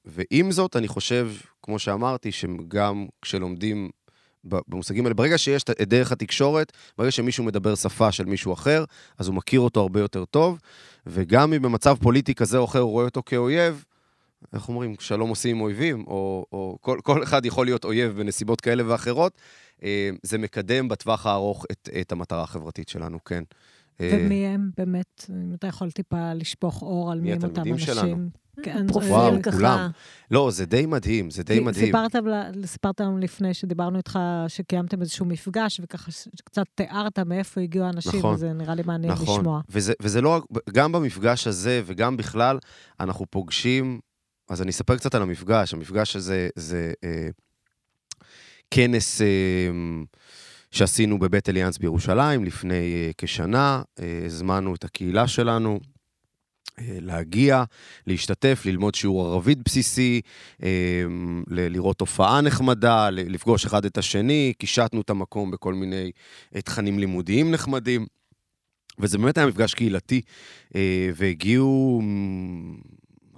[0.07, 1.31] ועם זאת, אני חושב,
[1.63, 3.91] כמו שאמרתי, שגם כשלומדים
[4.45, 5.15] במושגים האלה.
[5.15, 8.85] ברגע שיש את דרך התקשורת, ברגע שמישהו מדבר שפה של מישהו אחר,
[9.19, 10.59] אז הוא מכיר אותו הרבה יותר טוב,
[11.07, 13.85] וגם אם במצב פוליטי כזה או אחר הוא רואה אותו כאויב,
[14.53, 18.61] איך אומרים, שלום עושים עם אויבים, או, או כל, כל אחד יכול להיות אויב בנסיבות
[18.61, 19.33] כאלה ואחרות,
[19.83, 23.45] אה, זה מקדם בטווח הארוך את, את המטרה החברתית שלנו, כן.
[24.01, 25.25] ומי הם באמת?
[25.31, 27.79] אם אתה יכול טיפה לשפוך אור על מי הם אותם אנשים.
[27.79, 28.29] שלנו.
[28.63, 29.57] כן, פרופיל ככה.
[29.57, 29.91] כולם.
[30.31, 31.87] לא, זה די מדהים, זה די מדהים.
[31.87, 32.17] סיפרת,
[32.65, 36.11] סיפרת לנו לפני שדיברנו איתך, שקיימתם איזשהו מפגש, וככה
[36.45, 39.41] קצת תיארת מאיפה הגיעו האנשים, נכון, וזה נראה לי מעניין נכון.
[39.41, 39.61] לשמוע.
[39.69, 40.43] וזה, וזה לא רק,
[40.73, 42.59] גם במפגש הזה וגם בכלל,
[43.01, 44.01] אנחנו פוגשים,
[44.51, 45.75] אז אני אספר קצת על המפגש.
[45.75, 47.29] המפגש הזה זה אה,
[48.71, 49.21] כנס...
[49.21, 49.27] אה,
[50.71, 55.81] שעשינו בבית אליאנס בירושלים לפני uh, כשנה, uh, הזמנו את הקהילה שלנו.
[56.81, 57.65] Uh, להגיע,
[58.07, 60.21] להשתתף, ללמוד שיעור ערבית בסיסי,
[60.61, 60.65] uh,
[61.51, 66.11] לראות הופעה נחמדה, לפגוש אחד את השני, קישטנו את המקום בכל מיני
[66.55, 68.07] תכנים לימודיים נחמדים.
[68.99, 70.21] וזה באמת היה מפגש קהילתי,
[71.15, 72.03] והגיעו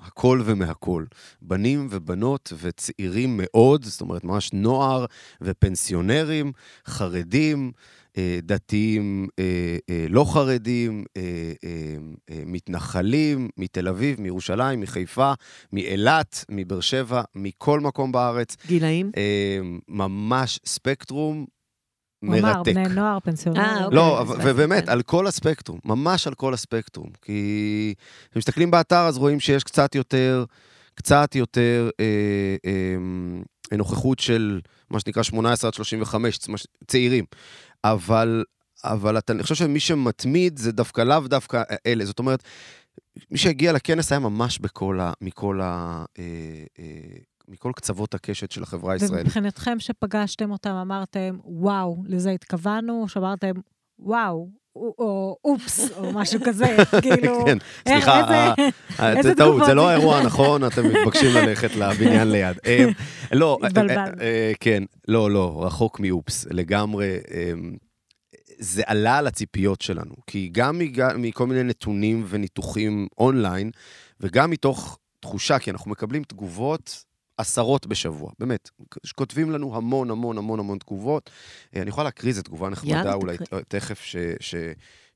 [0.08, 1.04] הכל ומהכל.
[1.42, 5.06] בנים ובנות וצעירים מאוד, זאת אומרת, ממש נוער
[5.40, 6.52] ופנסיונרים,
[6.86, 7.72] חרדים, אה,
[8.42, 9.44] דתיים אה,
[9.90, 11.04] אה, לא חרדים,
[12.46, 15.32] מתנחלים, מתל אביב, מירושלים, מחיפה,
[15.72, 18.56] מאילת, מבאר שבע, מכל מקום בארץ.
[18.66, 19.10] גילאים?
[19.88, 21.46] ממש ספקטרום
[22.22, 22.44] מרתק.
[22.44, 23.64] הוא אמר, בני נוער, פנסיונרים.
[23.66, 23.96] אה, אוקיי.
[23.96, 27.08] לא, ובאמת, על כל הספקטרום, ממש על כל הספקטרום.
[27.22, 27.94] כי
[28.30, 30.44] כשמסתכלים באתר, אז רואים שיש קצת יותר,
[30.94, 32.56] קצת יותר אה,
[33.72, 36.38] אה, נוכחות של מה שנקרא 18 עד 35,
[36.86, 37.24] צעירים.
[37.84, 38.44] אבל,
[38.84, 42.04] אבל אתה, אני חושב שמי שמתמיד זה דווקא לאו דווקא אלה.
[42.04, 42.42] זאת אומרת,
[43.30, 45.12] מי שהגיע לכנס היה ממש בכל ה...
[45.20, 46.04] מכל ה...
[46.18, 46.24] אה,
[46.78, 49.24] אה, מכל קצוות הקשת של החברה הישראלית.
[49.24, 53.52] ומבחינתכם שפגשתם אותם, אמרתם, וואו, לזה התכוונו, שאמרתם,
[53.98, 54.48] וואו,
[54.98, 57.44] או אופס, או משהו כזה, כאילו...
[57.46, 58.54] כן, סליחה,
[59.22, 62.58] זה טעות, זה לא האירוע הנכון, אתם מתבקשים ללכת לבניין ליד.
[62.66, 62.86] אה,
[63.32, 63.68] לא, אה,
[64.20, 67.16] אה, כן, לא, לא, רחוק מאופס, לגמרי.
[68.60, 70.80] זה עלה על הציפיות שלנו, כי גם
[71.16, 73.70] מכל מיני נתונים וניתוחים אונליין,
[74.20, 77.04] וגם מתוך תחושה, כי אנחנו מקבלים תגובות
[77.38, 78.70] עשרות בשבוע, באמת.
[79.16, 81.30] כותבים לנו המון המון המון המון תגובות.
[81.76, 83.36] אה, אני יכול להקריא איזה תגובה נחמדה אולי
[83.68, 84.54] תכף ש, ש,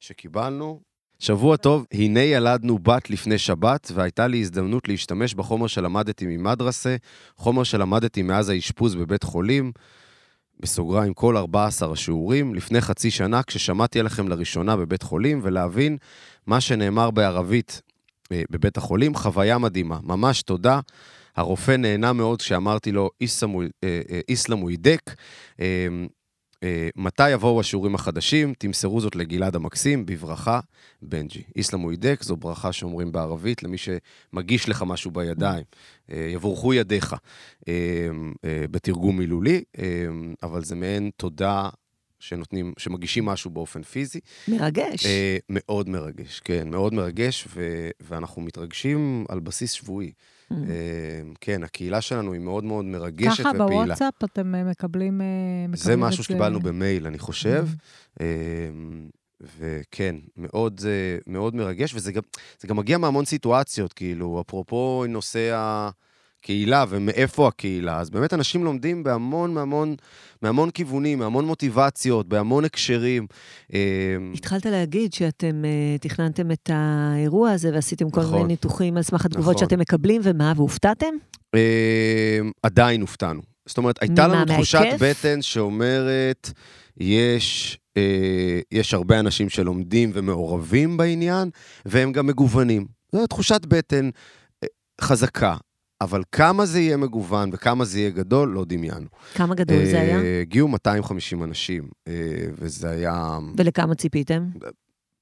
[0.00, 0.80] שקיבלנו.
[1.18, 6.96] שבוע טוב, הנה ילדנו בת לפני שבת, והייתה לי הזדמנות להשתמש בחומר שלמדתי ממדרסה,
[7.36, 9.72] חומר שלמדתי מאז האשפוז בבית חולים,
[10.60, 15.96] בסוגריים כל 14 השיעורים, לפני חצי שנה, כששמעתי עליכם לראשונה בבית חולים, ולהבין
[16.46, 17.82] מה שנאמר בערבית
[18.32, 19.98] אה, בבית החולים, חוויה מדהימה.
[20.02, 20.80] ממש תודה.
[21.36, 23.10] הרופא נהנה מאוד כשאמרתי לו,
[24.28, 25.14] איסלאם הוא הידק.
[26.96, 28.54] מתי יבואו השיעורים החדשים?
[28.58, 30.60] תמסרו זאת לגלעד המקסים, בברכה,
[31.02, 31.42] בנג'י.
[31.56, 35.64] איסלאם הוא הידק, זו ברכה שאומרים בערבית למי שמגיש לך משהו בידיים.
[36.12, 37.14] אה, יבורכו ידיך,
[37.68, 37.74] אה,
[38.44, 39.62] אה, בתרגום מילולי,
[40.42, 41.68] אבל זה מעין תודה
[42.20, 44.20] שנותנים, שמגישים משהו באופן פיזי.
[44.48, 45.06] מרגש.
[45.48, 47.48] מאוד מרגש, כן, מאוד מרגש,
[48.00, 50.12] ואנחנו מתרגשים על בסיס שבועי.
[50.52, 50.70] Mm.
[50.70, 53.54] אה, כן, הקהילה שלנו היא מאוד מאוד מרגשת ופעילה.
[53.54, 55.26] ככה בוואטסאפ אתם אה, מקבלים, אה,
[55.68, 57.68] מקבלים זה משהו שקיבלנו במייל, אני חושב.
[58.18, 58.22] Mm.
[59.58, 60.80] וכן, מאוד,
[61.26, 62.22] מאוד מרגש, וזה גם,
[62.66, 65.90] גם מגיע מהמון סיטואציות, כאילו, אפרופו נושא ה...
[66.42, 68.00] קהילה ומאיפה הקהילה.
[68.00, 69.94] אז באמת אנשים לומדים בהמון, מהמון,
[70.42, 73.26] מהמון כיוונים, מהמון מוטיבציות, בהמון הקשרים.
[73.72, 73.78] אמ,
[74.34, 79.24] התחלת להגיד שאתם uh, תכננתם את האירוע הזה ועשיתם כל נכון, מיני ניתוחים על סמך
[79.26, 79.68] התגובות נכון.
[79.68, 81.14] שאתם מקבלים, ומה, והופתעתם?
[81.56, 81.58] Uh,
[82.62, 83.42] עדיין הופתענו.
[83.66, 85.02] זאת אומרת, הייתה לנו תחושת מהיקף?
[85.02, 86.50] בטן שאומרת,
[86.96, 87.78] יש...
[87.98, 91.50] Uh, יש הרבה אנשים שלומדים ומעורבים בעניין,
[91.86, 92.86] והם גם מגוונים.
[93.12, 94.10] זו תחושת בטן
[95.00, 95.56] חזקה.
[96.02, 99.06] אבל כמה זה יהיה מגוון וכמה זה יהיה גדול, לא דמיינו.
[99.34, 100.20] כמה גדול זה היה?
[100.20, 102.12] אה, הגיעו 250 אנשים, אה,
[102.58, 103.38] וזה היה...
[103.56, 104.42] ולכמה ציפיתם?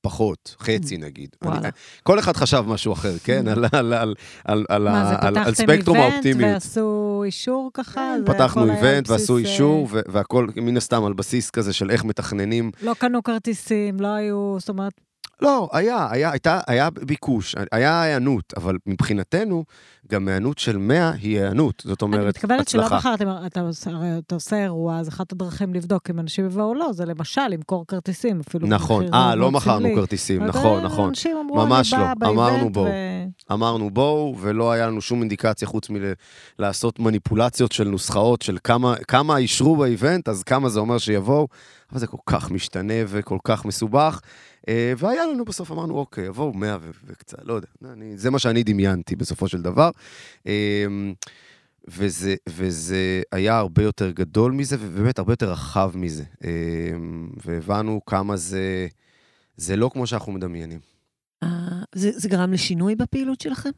[0.03, 1.37] פחות, חצי נגיד.
[1.47, 1.69] אני,
[2.03, 3.49] כל אחד חשב משהו אחר, כן?
[3.49, 4.15] על, על, על,
[4.45, 6.53] על, על, על ספקטרום האופטימיות.
[6.53, 8.15] מה, זה פתחתם איבנט ועשו אישור ככה?
[8.27, 12.71] פתחנו איבנט ועשו אה, אישור, והכל מן הסתם על בסיס כזה של איך מתכננים.
[12.83, 15.10] לא קנו כרטיסים, לא היו, זאת אומרת...
[15.43, 19.65] לא, היה, היה, הייתה, היה ביקוש, היה היענות, אבל מבחינתנו,
[20.11, 21.83] גם היענות של 100 היא היענות.
[21.87, 22.49] זאת אומרת, הצלחה.
[22.49, 26.47] אני מתכוונת שלא בחרתם, אתה, הרי אתה עושה אירוע, אז אחת הדרכים לבדוק אם אנשים
[26.47, 31.09] יבואו או לא, זה למשל למכור כרטיסים, אפילו נכון, אה, לא מכרנו כרטיסים, נכון, נכון.
[31.09, 32.87] אנשים אמרו, ממש אני לא, אמרנו בואו.
[32.87, 33.53] ו...
[33.53, 35.89] אמרנו בואו, ולא היה לנו שום אינדיקציה חוץ
[36.59, 41.49] מלעשות מניפולציות של נוסחאות, של כמה, כמה אישרו באיבנט, אז כמה זה אומר שיבואו.
[41.93, 44.21] אבל זה כל כך משתנה וכל כך מסובך.
[44.69, 48.63] אה, והיה לנו בסוף, אמרנו, אוקיי, יבואו 100 וקצת, לא יודע, אני, זה מה שאני
[48.63, 49.91] דמיינתי בסופו של דבר.
[50.47, 51.15] אמ,
[51.89, 56.25] וזה, וזה היה הרבה יותר גדול מזה, ובאמת הרבה יותר רחב מזה.
[56.45, 58.89] אמ, והבנו כמה זה,
[59.57, 60.81] זה לא כמו שאנחנו מדמיינים.
[61.43, 61.49] אה,
[61.95, 63.71] זה, זה גרם לשינוי בפעילות שלכם?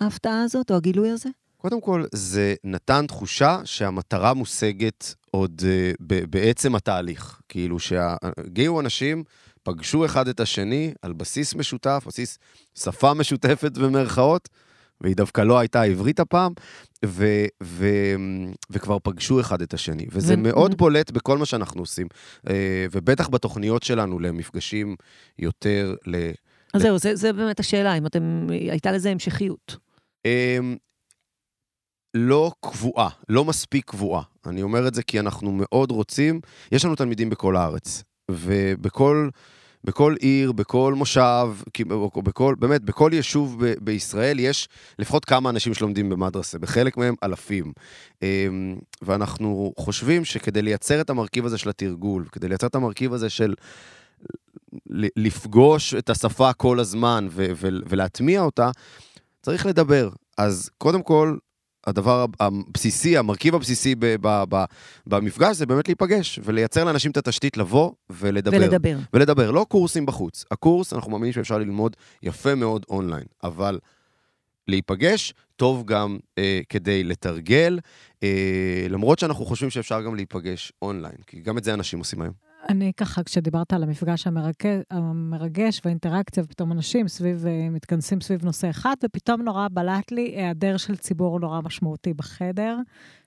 [0.00, 1.28] ההפתעה הזאת או הגילוי הזה?
[1.56, 7.40] קודם כל, זה נתן תחושה שהמטרה מושגת עוד uh, בעצם התהליך.
[7.48, 9.24] כאילו שהגיעו אנשים,
[9.68, 12.38] פגשו אחד את השני על בסיס משותף, בסיס
[12.78, 14.48] שפה משותפת במרכאות,
[15.00, 16.52] והיא דווקא לא הייתה עברית הפעם,
[17.04, 17.86] ו, ו,
[18.70, 20.06] וכבר פגשו אחד את השני.
[20.12, 20.36] וזה ו...
[20.36, 22.50] מאוד בולט בכל מה שאנחנו עושים, uh,
[22.92, 24.96] ובטח בתוכניות שלנו למפגשים
[25.38, 26.16] יותר ל...
[26.74, 26.82] אז.
[26.82, 29.76] זהו, זה, זה באמת השאלה, אם אתם, הייתה לזה המשכיות.
[30.24, 30.76] אמ,
[32.14, 34.22] לא קבועה, לא מספיק קבועה.
[34.46, 36.40] אני אומר את זה כי אנחנו מאוד רוצים,
[36.72, 39.28] יש לנו תלמידים בכל הארץ, ובכל
[39.84, 41.48] בכל עיר, בכל מושב,
[42.16, 47.72] בכל, באמת, בכל יישוב ב- בישראל יש לפחות כמה אנשים שלומדים במדרסה, בחלק מהם אלפים.
[48.22, 53.30] אמ, ואנחנו חושבים שכדי לייצר את המרכיב הזה של התרגול, כדי לייצר את המרכיב הזה
[53.30, 53.54] של
[55.16, 58.70] לפגוש את השפה כל הזמן ו- ו- ולהטמיע אותה,
[59.42, 60.10] צריך לדבר.
[60.38, 61.36] אז קודם כל,
[61.88, 64.64] הדבר הבסיסי, המרכיב הבסיסי ב, ב, ב,
[65.06, 68.56] במפגש זה באמת להיפגש ולייצר לאנשים את התשתית לבוא ולדבר.
[68.56, 68.96] ולדבר.
[69.12, 70.44] ולדבר, לא קורסים בחוץ.
[70.50, 73.78] הקורס, אנחנו מאמינים שאפשר ללמוד יפה מאוד אונליין, אבל
[74.68, 77.78] להיפגש טוב גם אה, כדי לתרגל,
[78.22, 82.47] אה, למרות שאנחנו חושבים שאפשר גם להיפגש אונליין, כי גם את זה אנשים עושים היום.
[82.68, 88.70] אני ככה, כשדיברת על המפגש המרגש, המרגש והאינטראקציה, ופתאום אנשים סביב, אה, מתכנסים סביב נושא
[88.70, 92.78] אחד, ופתאום נורא בלט לי היעדר של ציבור נורא משמעותי בחדר,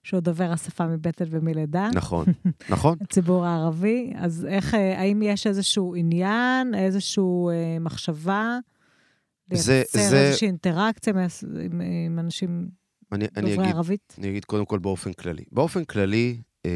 [0.03, 1.89] שהוא דובר השפה מבטן ומלידה.
[1.93, 2.25] נכון,
[2.69, 2.97] נכון.
[3.01, 4.13] הציבור הערבי.
[4.15, 8.57] אז איך, אה, האם יש איזשהו עניין, איזושהי אה, מחשבה?
[9.51, 10.27] לייצר זה...
[10.27, 12.69] איזושהי אינטראקציה עם, עם אנשים
[13.11, 14.15] אני, דוברי אני אגיד, ערבית?
[14.17, 15.43] אני אגיד קודם כל באופן כללי.
[15.51, 16.71] באופן כללי, אה,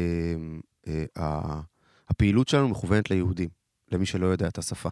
[1.16, 1.60] אה,
[2.08, 3.48] הפעילות שלנו מכוונת ליהודים,
[3.92, 4.88] למי שלא יודע את השפה.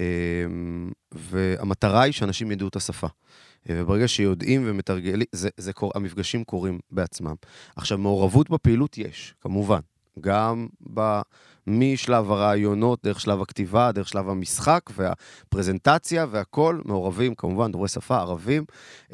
[0.00, 3.06] אמ, והמטרה היא שאנשים ידעו את השפה.
[3.68, 7.34] וברגע שיודעים ומתרגלים, זה, זה קור, המפגשים קורים בעצמם.
[7.76, 9.80] עכשיו, מעורבות בפעילות יש, כמובן.
[10.20, 11.20] גם ב...
[11.66, 18.64] משלב הרעיונות, דרך שלב הכתיבה, דרך שלב המשחק והפרזנטציה והכול, מעורבים, כמובן, דוברי שפה, ערבים.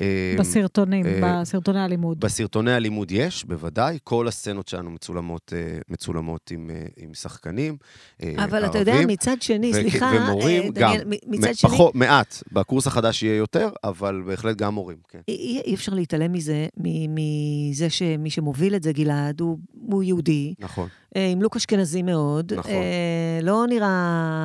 [0.00, 2.20] אה, בסרטונים, אה, בסרטוני הלימוד.
[2.20, 3.98] בסרטוני הלימוד יש, בוודאי.
[4.04, 7.76] כל הסצנות שלנו מצולמות, אה, מצולמות עם, עם שחקנים
[8.22, 8.70] אבל ערבים.
[8.70, 10.94] אתה יודע, מצד שני, סליחה, ומורים גם.
[11.26, 11.70] מצד שני...
[11.70, 12.42] פחות, מעט.
[12.52, 15.20] בקורס החדש יהיה יותר, אבל בהחלט גם מורים, כן.
[15.28, 16.66] אי, אי אפשר להתעלם מזה,
[17.08, 20.54] מזה שמי שמוביל את זה, גלעד, הוא, הוא יהודי.
[20.58, 20.88] נכון.
[21.14, 22.52] עם לוק אשכנזי מאוד.
[22.52, 22.72] נכון.
[22.72, 23.88] אה, לא נראה,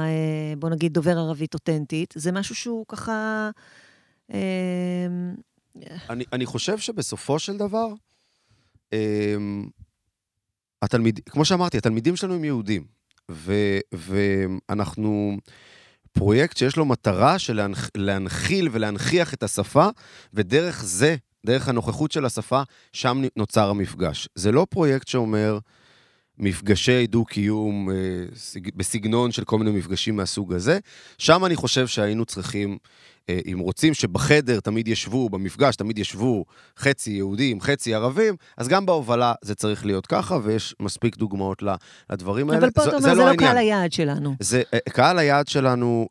[0.06, 2.13] אה, בוא נגיד, דובר ערבית אותנטית.
[2.17, 3.49] זה משהו שהוא ככה...
[4.34, 5.08] אה,
[6.10, 7.88] אני, אני חושב שבסופו של דבר,
[8.93, 9.36] אה,
[10.82, 12.84] התלמיד, כמו שאמרתי, התלמידים שלנו הם יהודים,
[13.32, 13.54] ו,
[13.93, 15.38] ואנחנו
[16.12, 19.88] פרויקט שיש לו מטרה של להנח, להנחיל ולהנכיח את השפה,
[20.34, 22.62] ודרך זה, דרך הנוכחות של השפה,
[22.93, 24.30] שם נוצר המפגש.
[24.36, 25.60] זה לא פרויקט שאומר,
[26.39, 27.95] מפגשי דו-קיום אה,
[28.76, 30.80] בסגנון של כל מיני מפגשים מהסוג הזה.
[31.17, 32.78] שם אני חושב שהיינו צריכים,
[33.30, 36.46] אם רוצים שבחדר תמיד ישבו, במפגש תמיד ישבו
[36.80, 41.64] חצי יהודים, חצי ערבים, אז גם בהובלה זה צריך להיות ככה, ויש מספיק דוגמאות
[42.10, 42.60] לדברים האלה.
[42.60, 44.36] אבל פה אתה אומר, זה, זה לא, לא קהל היעד שלנו.
[44.40, 46.08] זה, אה, קהל היעד שלנו,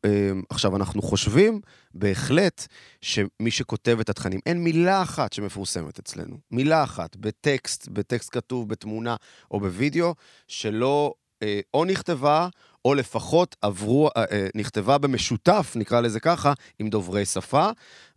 [0.50, 1.60] עכשיו, אנחנו חושבים
[1.94, 2.66] בהחלט
[3.00, 9.16] שמי שכותב את התכנים, אין מילה אחת שמפורסמת אצלנו, מילה אחת, בטקסט, בטקסט כתוב, בתמונה
[9.50, 10.14] או בווידאו,
[10.48, 12.48] שלא אה, או נכתבה,
[12.84, 17.68] או לפחות עברו, אה, אה, נכתבה במשותף, נקרא לזה ככה, עם דוברי שפה,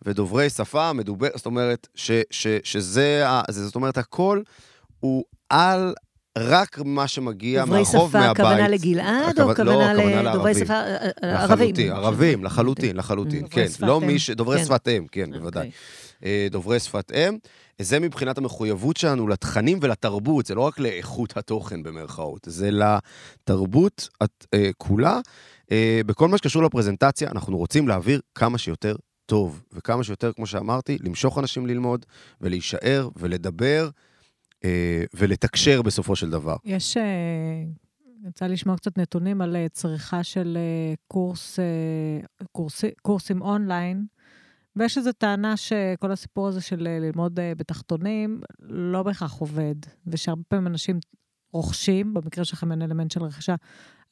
[0.06, 4.42] ודוברי שפה מדובר, זאת אומרת, ש, ש, שזה, זאת אומרת, הכל
[5.00, 5.94] הוא על
[6.38, 8.38] רק מה שמגיע מהרחוב, מהבית.
[8.38, 11.76] דוברי שפה, הכוונה לגלעד, או הכוונה לדוברי שפה אה, ערבים?
[11.92, 13.66] ערבים, לחלוטין, לחלוטין, כן.
[13.80, 14.30] לא מי ש...
[14.30, 14.66] דוברי כן.
[14.66, 15.72] שפת אם, כן, בוודאי.
[16.22, 16.50] אוקיי.
[16.50, 17.38] דוברי שפת אם.
[17.82, 24.46] זה מבחינת המחויבות שלנו לתכנים ולתרבות, זה לא רק לאיכות התוכן במרכאות, זה לתרבות את,
[24.54, 25.20] אה, כולה.
[25.72, 30.98] אה, בכל מה שקשור לפרזנטציה, אנחנו רוצים להעביר כמה שיותר טוב, וכמה שיותר, כמו שאמרתי,
[31.02, 32.06] למשוך אנשים ללמוד,
[32.42, 33.90] ולהישאר, ולדבר,
[34.66, 36.56] אה, ולתקשר בסופו של דבר.
[36.66, 36.98] יש...
[36.98, 37.04] אה,
[38.28, 44.06] יצא לשמוע קצת נתונים על אה, צריכה של אה, קורס, אה, קורס, קורסים אונליין,
[44.80, 49.76] ויש איזו טענה שכל הסיפור הזה של ללמוד בתחתונים לא בהכרח עובד,
[50.08, 51.00] ושהרבה פעמים אנשים
[51.54, 53.56] רוכשים, במקרה שלכם אין אלמנט של רכישה,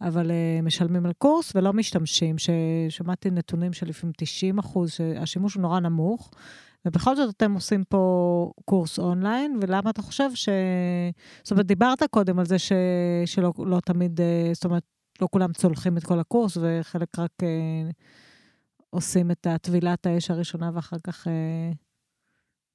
[0.01, 0.31] אבל
[0.63, 6.31] משלמים על קורס ולא משתמשים, ששמעתי נתונים של לפעמים 90 אחוז, שהשימוש הוא נורא נמוך,
[6.85, 10.49] ובכל זאת אתם עושים פה קורס אונליין, ולמה אתה חושב ש...
[11.43, 12.71] זאת אומרת, דיברת קודם על זה ש...
[13.25, 14.83] שלא לא תמיד, אה, זאת אומרת,
[15.21, 17.89] לא כולם צולחים את כל הקורס, וחלק רק אה,
[18.95, 21.71] עושים את הטבילת האש הראשונה ואחר כך אה,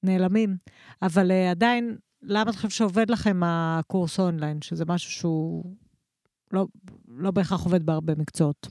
[0.03, 0.57] נעלמים.
[1.03, 5.65] אבל אה, עדיין, למה אתה חושב שעובד לכם הקורס אונליין, שזה משהו שהוא
[6.53, 6.67] לא,
[7.09, 8.69] לא בהכרח עובד בהרבה מקצועות?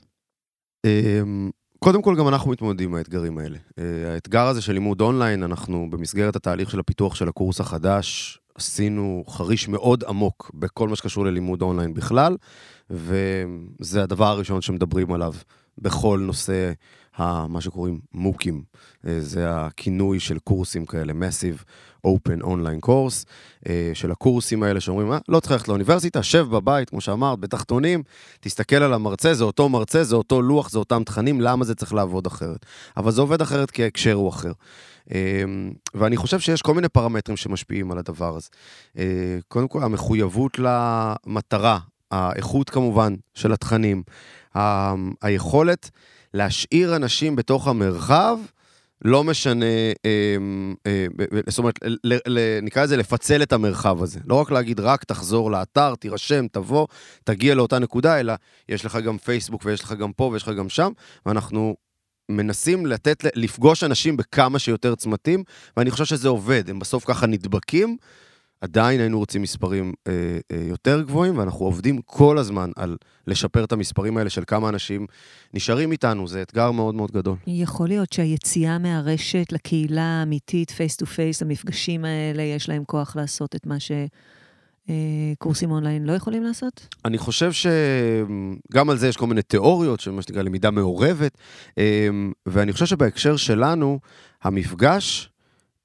[0.86, 3.58] אמ, קודם כל, גם אנחנו מתמודדים עם האתגרים האלה.
[3.78, 9.24] אה, האתגר הזה של לימוד אונליין, אנחנו במסגרת התהליך של הפיתוח של הקורס החדש, עשינו
[9.28, 12.36] חריש מאוד עמוק בכל מה שקשור ללימוד אונליין בכלל,
[12.90, 15.34] וזה הדבר הראשון שמדברים עליו
[15.78, 16.72] בכל נושא
[17.48, 18.62] מה שקוראים מוקים.
[19.06, 21.64] אה, זה הכינוי של קורסים כאלה, Massive
[22.06, 23.24] Open Online Course,
[23.68, 28.02] אה, של הקורסים האלה שאומרים, אה, לא צריך ללכת לאוניברסיטה, שב בבית, כמו שאמרת, בתחתונים,
[28.40, 31.94] תסתכל על המרצה, זה אותו מרצה, זה אותו לוח, זה אותם תכנים, למה זה צריך
[31.94, 32.66] לעבוד אחרת?
[32.96, 34.52] אבל זה עובד אחרת כי ההקשר הוא אחר.
[35.14, 35.42] אה,
[35.94, 38.48] ואני חושב שיש כל מיני פרמטרים שמשפיעים על הדבר הזה.
[39.48, 41.78] קודם כל, המחויבות למטרה,
[42.10, 44.02] האיכות כמובן של התכנים,
[45.22, 45.90] היכולת
[46.34, 48.38] להשאיר אנשים בתוך המרחב,
[49.04, 49.64] לא משנה,
[50.04, 50.36] אה,
[50.86, 51.06] אה,
[51.46, 51.78] זאת אומרת,
[52.62, 54.20] נקרא לזה לפצל את המרחב הזה.
[54.26, 56.86] לא רק להגיד, רק תחזור לאתר, תירשם, תבוא,
[57.24, 58.32] תגיע לאותה נקודה, אלא
[58.68, 60.92] יש לך גם פייסבוק ויש לך גם פה ויש לך גם שם,
[61.26, 61.76] ואנחנו
[62.30, 65.44] מנסים לתת, לפגוש אנשים בכמה שיותר צמתים,
[65.76, 67.96] ואני חושב שזה עובד, הם בסוף ככה נדבקים.
[68.60, 70.12] עדיין היינו רוצים מספרים אה,
[70.52, 72.96] אה, יותר גבוהים, ואנחנו עובדים כל הזמן על
[73.26, 75.06] לשפר את המספרים האלה של כמה אנשים
[75.54, 77.36] נשארים איתנו, זה אתגר מאוד מאוד גדול.
[77.46, 83.56] יכול להיות שהיציאה מהרשת לקהילה האמיתית, face to face, המפגשים האלה, יש להם כוח לעשות
[83.56, 83.76] את מה
[85.36, 86.94] שקורסים אונליין לא יכולים לעשות?
[87.04, 91.38] אני חושב שגם על זה יש כל מיני תיאוריות, של מה שנקרא למידה מעורבת,
[91.78, 92.08] אה,
[92.46, 94.00] ואני חושב שבהקשר שלנו,
[94.42, 95.30] המפגש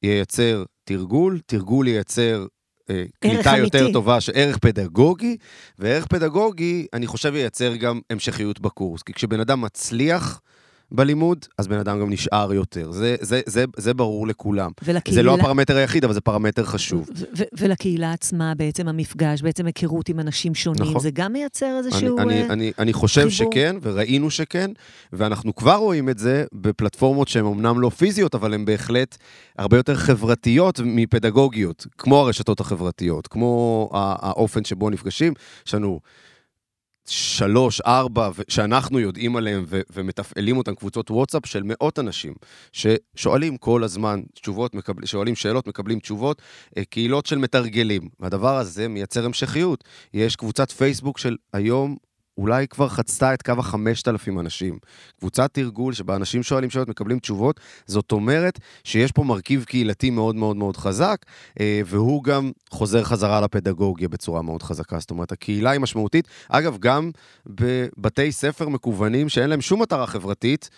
[0.03, 2.45] ייצר תרגול, תרגול ייצר
[2.89, 3.93] אה, קליטה יותר אמיתי.
[3.93, 5.37] טובה, ערך פדגוגי,
[5.79, 9.03] וערך פדגוגי, אני חושב, ייצר גם המשכיות בקורס.
[9.03, 10.41] כי כשבן אדם מצליח
[10.91, 12.91] בלימוד, אז בן אדם גם נשאר יותר.
[12.91, 14.71] זה, זה, זה, זה ברור לכולם.
[14.83, 15.15] ולקהילה...
[15.15, 17.09] זה לא הפרמטר היחיד, אבל זה פרמטר חשוב.
[17.59, 21.01] ולקהילה עצמה, בעצם המפגש, בעצם היכרות עם אנשים שונים, נכון.
[21.01, 23.51] זה גם מייצר איזשהו אני, אני, אני, אני חושב חיבור.
[23.51, 24.71] שכן, וראינו שכן,
[25.13, 29.17] ואנחנו כבר רואים את זה בפלטפורמות שהן אמנם לא פיזיות, אבל הן בהחלט
[29.57, 35.33] הרבה יותר חברתיות מפדגוגיות, כמו הרשתות החברתיות, כמו האופן שבו נפגשים.
[35.67, 35.99] יש לנו...
[37.09, 42.33] שלוש, ארבע, שאנחנו יודעים עליהם ו- ומתפעלים אותם, קבוצות וואטסאפ של מאות אנשים,
[42.71, 46.41] ששואלים כל הזמן תשובות, מקבל, שואלים שאלות, מקבלים תשובות,
[46.77, 48.09] אה, קהילות של מתרגלים.
[48.19, 49.83] והדבר הזה מייצר המשכיות.
[50.13, 51.95] יש קבוצת פייסבוק של היום
[52.37, 54.77] אולי כבר חצתה את קו החמשת אלפים אנשים.
[55.19, 60.35] קבוצת תרגול שבה אנשים שואלים שאלות, מקבלים תשובות, זאת אומרת שיש פה מרכיב קהילתי מאוד
[60.35, 61.17] מאוד מאוד חזק,
[61.59, 64.99] אה, והוא גם חוזר חזרה לפדגוגיה בצורה מאוד חזקה.
[64.99, 66.27] זאת אומרת, הקהילה היא משמעותית.
[66.49, 67.11] אגב, גם
[67.45, 70.69] בבתי ספר מקוונים שאין להם שום מטרה חברתית,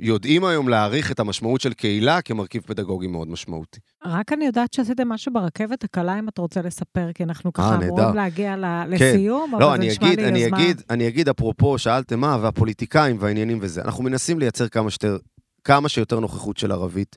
[0.00, 3.80] יודעים היום להעריך את המשמעות של קהילה כמרכיב פדגוגי מאוד משמעותי.
[4.04, 8.14] רק אני יודעת שעשיתם משהו ברכבת הקלה, אם אתה רוצה לספר, כי אנחנו ככה אמורים
[8.14, 8.56] להגיע
[8.88, 9.54] לסיום, כן.
[9.56, 10.56] אבל לא, זה נשמע אגיד, לי אני יוזמה.
[10.56, 15.16] אגיד, אני אגיד, אפרופו, שאלתם מה, והפוליטיקאים והעניינים וזה, אנחנו מנסים לייצר כמה שיותר,
[15.64, 17.16] כמה שיותר נוכחות של ערבית.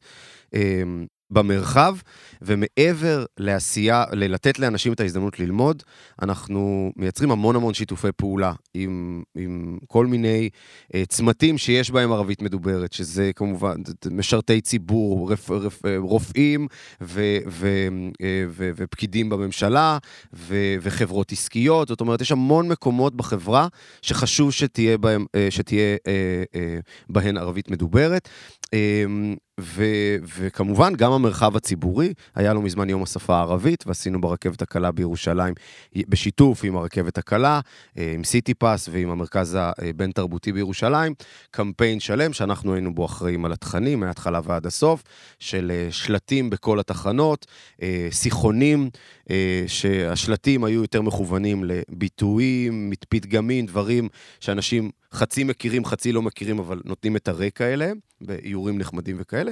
[1.32, 1.96] במרחב,
[2.42, 5.84] ומעבר לעשייה, ללתת לאנשים את ההזדמנות ללמוד,
[6.22, 10.50] אנחנו מייצרים המון המון שיתופי פעולה עם, עם כל מיני
[10.94, 13.76] uh, צמתים שיש בהם ערבית מדוברת, שזה כמובן
[14.12, 16.68] משרתי ציבור, רפ, רפ, רופאים
[17.02, 19.98] ו, ו, uh, ו, ופקידים בממשלה
[20.34, 23.68] ו, וחברות עסקיות, זאת אומרת, יש המון מקומות בחברה
[24.02, 26.00] שחשוב שתהיה בהם, שתהיה uh,
[26.56, 26.60] uh,
[27.10, 28.30] בהן ערבית מדוברת.
[28.66, 28.70] Uh,
[29.60, 35.54] ו- וכמובן, גם המרחב הציבורי, היה לו מזמן יום השפה הערבית, ועשינו ברכבת הקלה בירושלים,
[35.96, 37.60] בשיתוף עם הרכבת הקלה,
[37.98, 41.14] אה, עם סיטי פאס ועם המרכז הבין-תרבותי בירושלים,
[41.52, 45.04] קמפיין שלם שאנחנו היינו בו אחראים על התכנים, מההתחלה ועד הסוף,
[45.40, 47.46] של אה, שלטים בכל התחנות,
[47.82, 48.90] אה, שיחונים,
[49.68, 54.10] שהשלטים היו יותר מכוונים לביטויים, פתגמים, דברים
[54.40, 59.52] שאנשים חצי מכירים, חצי לא מכירים, אבל נותנים את הרקע אליהם, באיורים נחמדים וכאלה.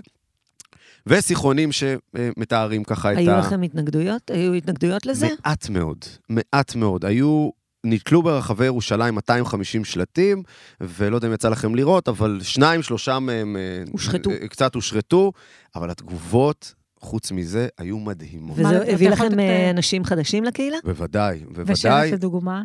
[1.08, 3.20] ושיחונים שמתארים ככה את ה...
[3.20, 4.32] היו לכם התנגדויות?
[4.32, 5.28] היו התנגדויות לזה?
[5.46, 5.98] מעט מאוד,
[6.30, 7.06] מעט מאוד.
[7.06, 7.50] היו,
[7.86, 10.44] נתלו ברחבי ירושלים 250 שלטים,
[10.82, 13.58] ולא יודע אם יצא לכם לראות, אבל שניים, שלושה מהם...
[13.58, 14.30] אה, הושחתו.
[14.32, 15.32] אה, קצת הושחתו,
[15.76, 16.74] אבל התגובות
[17.06, 18.60] חוץ מזה, היו מדהימות.
[18.60, 20.78] וזה הביא לכם אה, אנשים חדשים לקהילה?
[20.84, 21.74] בוודאי, בוודאי.
[21.74, 22.64] ושלט לדוגמה?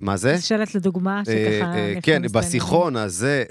[0.00, 0.38] מה זה?
[0.48, 1.74] שלט לדוגמה, אה, שככה...
[1.74, 3.44] אה, כן, בשיחון הזה,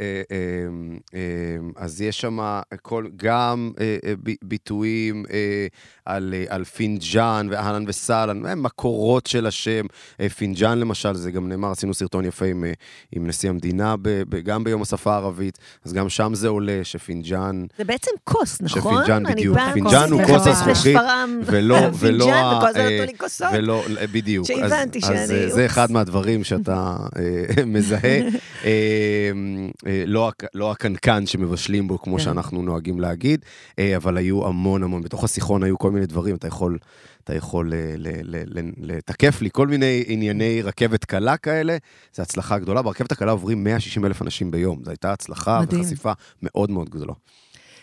[1.76, 2.40] אז יש שם
[3.16, 3.72] גם
[4.44, 5.26] ביטויים
[6.50, 9.86] על פינג'אן ואהלן וסהלן, מקורות של השם.
[10.38, 12.46] פינג'אן למשל, זה גם נאמר, עשינו סרטון יפה
[13.12, 13.96] עם נשיא המדינה,
[14.44, 17.66] גם ביום השפה הערבית, אז גם שם זה עולה שפינג'אן...
[17.78, 18.94] זה בעצם כוס, נכון?
[18.94, 19.58] שפינג'אן בדיוק.
[19.74, 20.98] פינג'אן הוא כוס הזכוכית,
[21.46, 22.62] ולא, ולא,
[23.54, 24.48] ולא, בדיוק.
[24.48, 25.20] שהבנתי שאני...
[25.20, 28.00] אז זה אחד מהדברים שאתה אה, מזהה.
[28.66, 28.70] אה,
[29.88, 32.24] אה, לא, לא הקנקן שמבשלים בו, כמו כן.
[32.24, 33.46] שאנחנו נוהגים להגיד,
[33.96, 36.78] אבל היו המון המון, בתוך השיחון היו כל מיני דברים, אתה יכול...
[37.24, 37.74] אתה יכול
[38.78, 41.78] לתקף לי כל מיני ענייני רכבת קלה כאלה,
[42.16, 42.82] זו הצלחה גדולה.
[42.82, 45.82] ברכבת הקלה עוברים 160 אלף אנשים ביום, זו הייתה הצלחה מדהים.
[45.82, 46.12] וחשיפה
[46.42, 47.14] מאוד מאוד גדולה.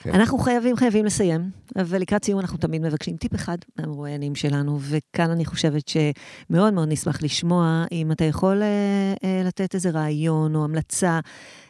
[0.03, 0.11] כן.
[0.15, 5.45] אנחנו חייבים, חייבים לסיים, ולקראת סיום אנחנו תמיד מבקשים טיפ אחד מהמרואיינים שלנו, וכאן אני
[5.45, 11.21] חושבת שמאוד מאוד נשמח לשמוע אם אתה יכול אה, אה, לתת איזה רעיון או המלצה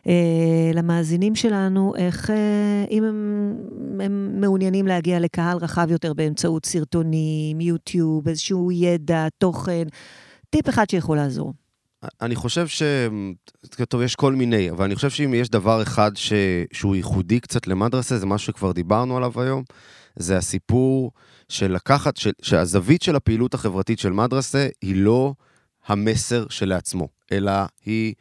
[0.06, 3.56] אה, למאזינים שלנו, איך, אה, אם הם,
[4.00, 9.84] הם מעוניינים להגיע לקהל רחב יותר באמצעות סרטונים, יוטיוב, איזשהו ידע, תוכן,
[10.50, 11.52] טיפ אחד שיכול לעזור.
[12.20, 12.82] אני חושב ש...
[13.88, 16.32] טוב, יש כל מיני, אבל אני חושב שאם יש דבר אחד ש...
[16.72, 19.62] שהוא ייחודי קצת למדרסה, זה משהו שכבר דיברנו עליו היום,
[20.16, 21.12] זה הסיפור
[21.48, 22.32] של לקחת, של...
[22.42, 25.34] שהזווית של הפעילות החברתית של מדרסה היא לא
[25.86, 27.52] המסר שלעצמו, אלא
[27.84, 28.14] היא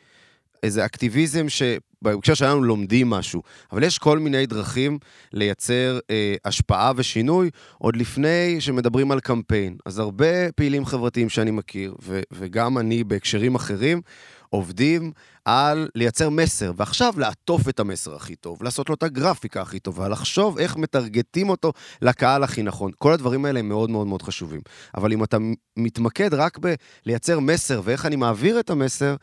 [0.63, 1.61] איזה אקטיביזם ש...
[2.01, 3.41] בהקשר שלנו לומדים משהו,
[3.71, 4.99] אבל יש כל מיני דרכים
[5.33, 9.77] לייצר אה, השפעה ושינוי עוד לפני שמדברים על קמפיין.
[9.85, 14.01] אז הרבה פעילים חברתיים שאני מכיר, ו- וגם אני בהקשרים אחרים,
[14.49, 15.11] עובדים
[15.45, 20.07] על לייצר מסר, ועכשיו לעטוף את המסר הכי טוב, לעשות לו את הגרפיקה הכי טובה,
[20.07, 22.91] לחשוב איך מטרגטים אותו לקהל הכי נכון.
[22.97, 24.61] כל הדברים האלה הם מאוד מאוד מאוד חשובים.
[24.95, 25.37] אבל אם אתה
[25.77, 26.59] מתמקד רק
[27.05, 29.15] בלייצר מסר ואיך אני מעביר את המסר,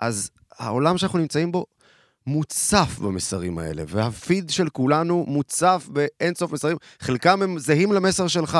[0.00, 1.66] אז העולם שאנחנו נמצאים בו
[2.26, 8.58] מוצף במסרים האלה, והפיד של כולנו מוצף באינסוף מסרים, חלקם הם זהים למסר שלך.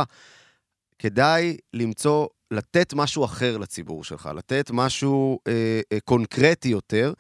[0.99, 7.13] כדאי למצוא, לתת משהו אחר לציבור שלך, לתת משהו אה, אה, קונקרטי יותר,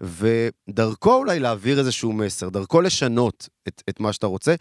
[0.00, 4.54] ודרכו אולי להעביר איזשהו מסר, דרכו לשנות את, את מה שאתה רוצה,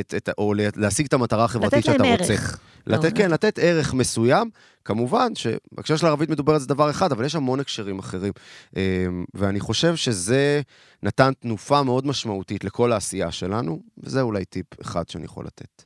[0.00, 2.14] את, את, או להשיג את המטרה החברתית שאתה רוצה.
[2.14, 2.60] לתת להם ערך.
[2.86, 4.50] לתת, כן, לתת ערך מסוים.
[4.84, 8.32] כמובן שבהקשר של ערבית מדוברת זה דבר אחד, אבל יש המון הקשרים אחרים.
[8.76, 10.60] אמ, ואני חושב שזה
[11.02, 15.82] נתן תנופה מאוד משמעותית לכל העשייה שלנו, וזה אולי טיפ אחד שאני יכול לתת.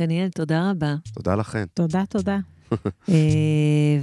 [0.00, 0.94] דניאל, תודה רבה.
[1.14, 1.64] תודה לכן.
[1.74, 2.38] תודה, תודה.
[3.08, 3.14] אה,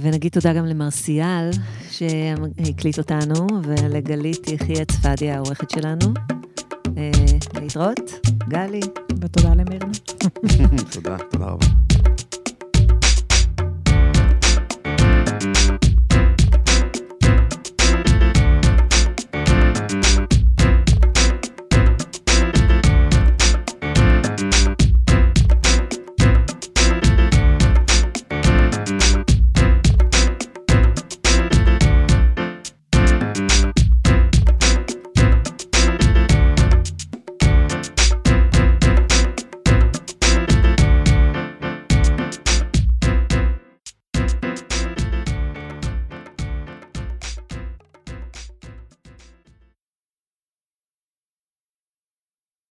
[0.00, 1.50] ונגיד תודה גם למרסיאל,
[1.90, 6.14] שהקליט אותנו, ולגלית יחיא צפדיה, העורכת שלנו.
[6.96, 7.10] אה,
[7.60, 8.80] להתראות, גלי.
[9.20, 9.92] ותודה למירנה.
[10.92, 11.66] תודה, תודה רבה.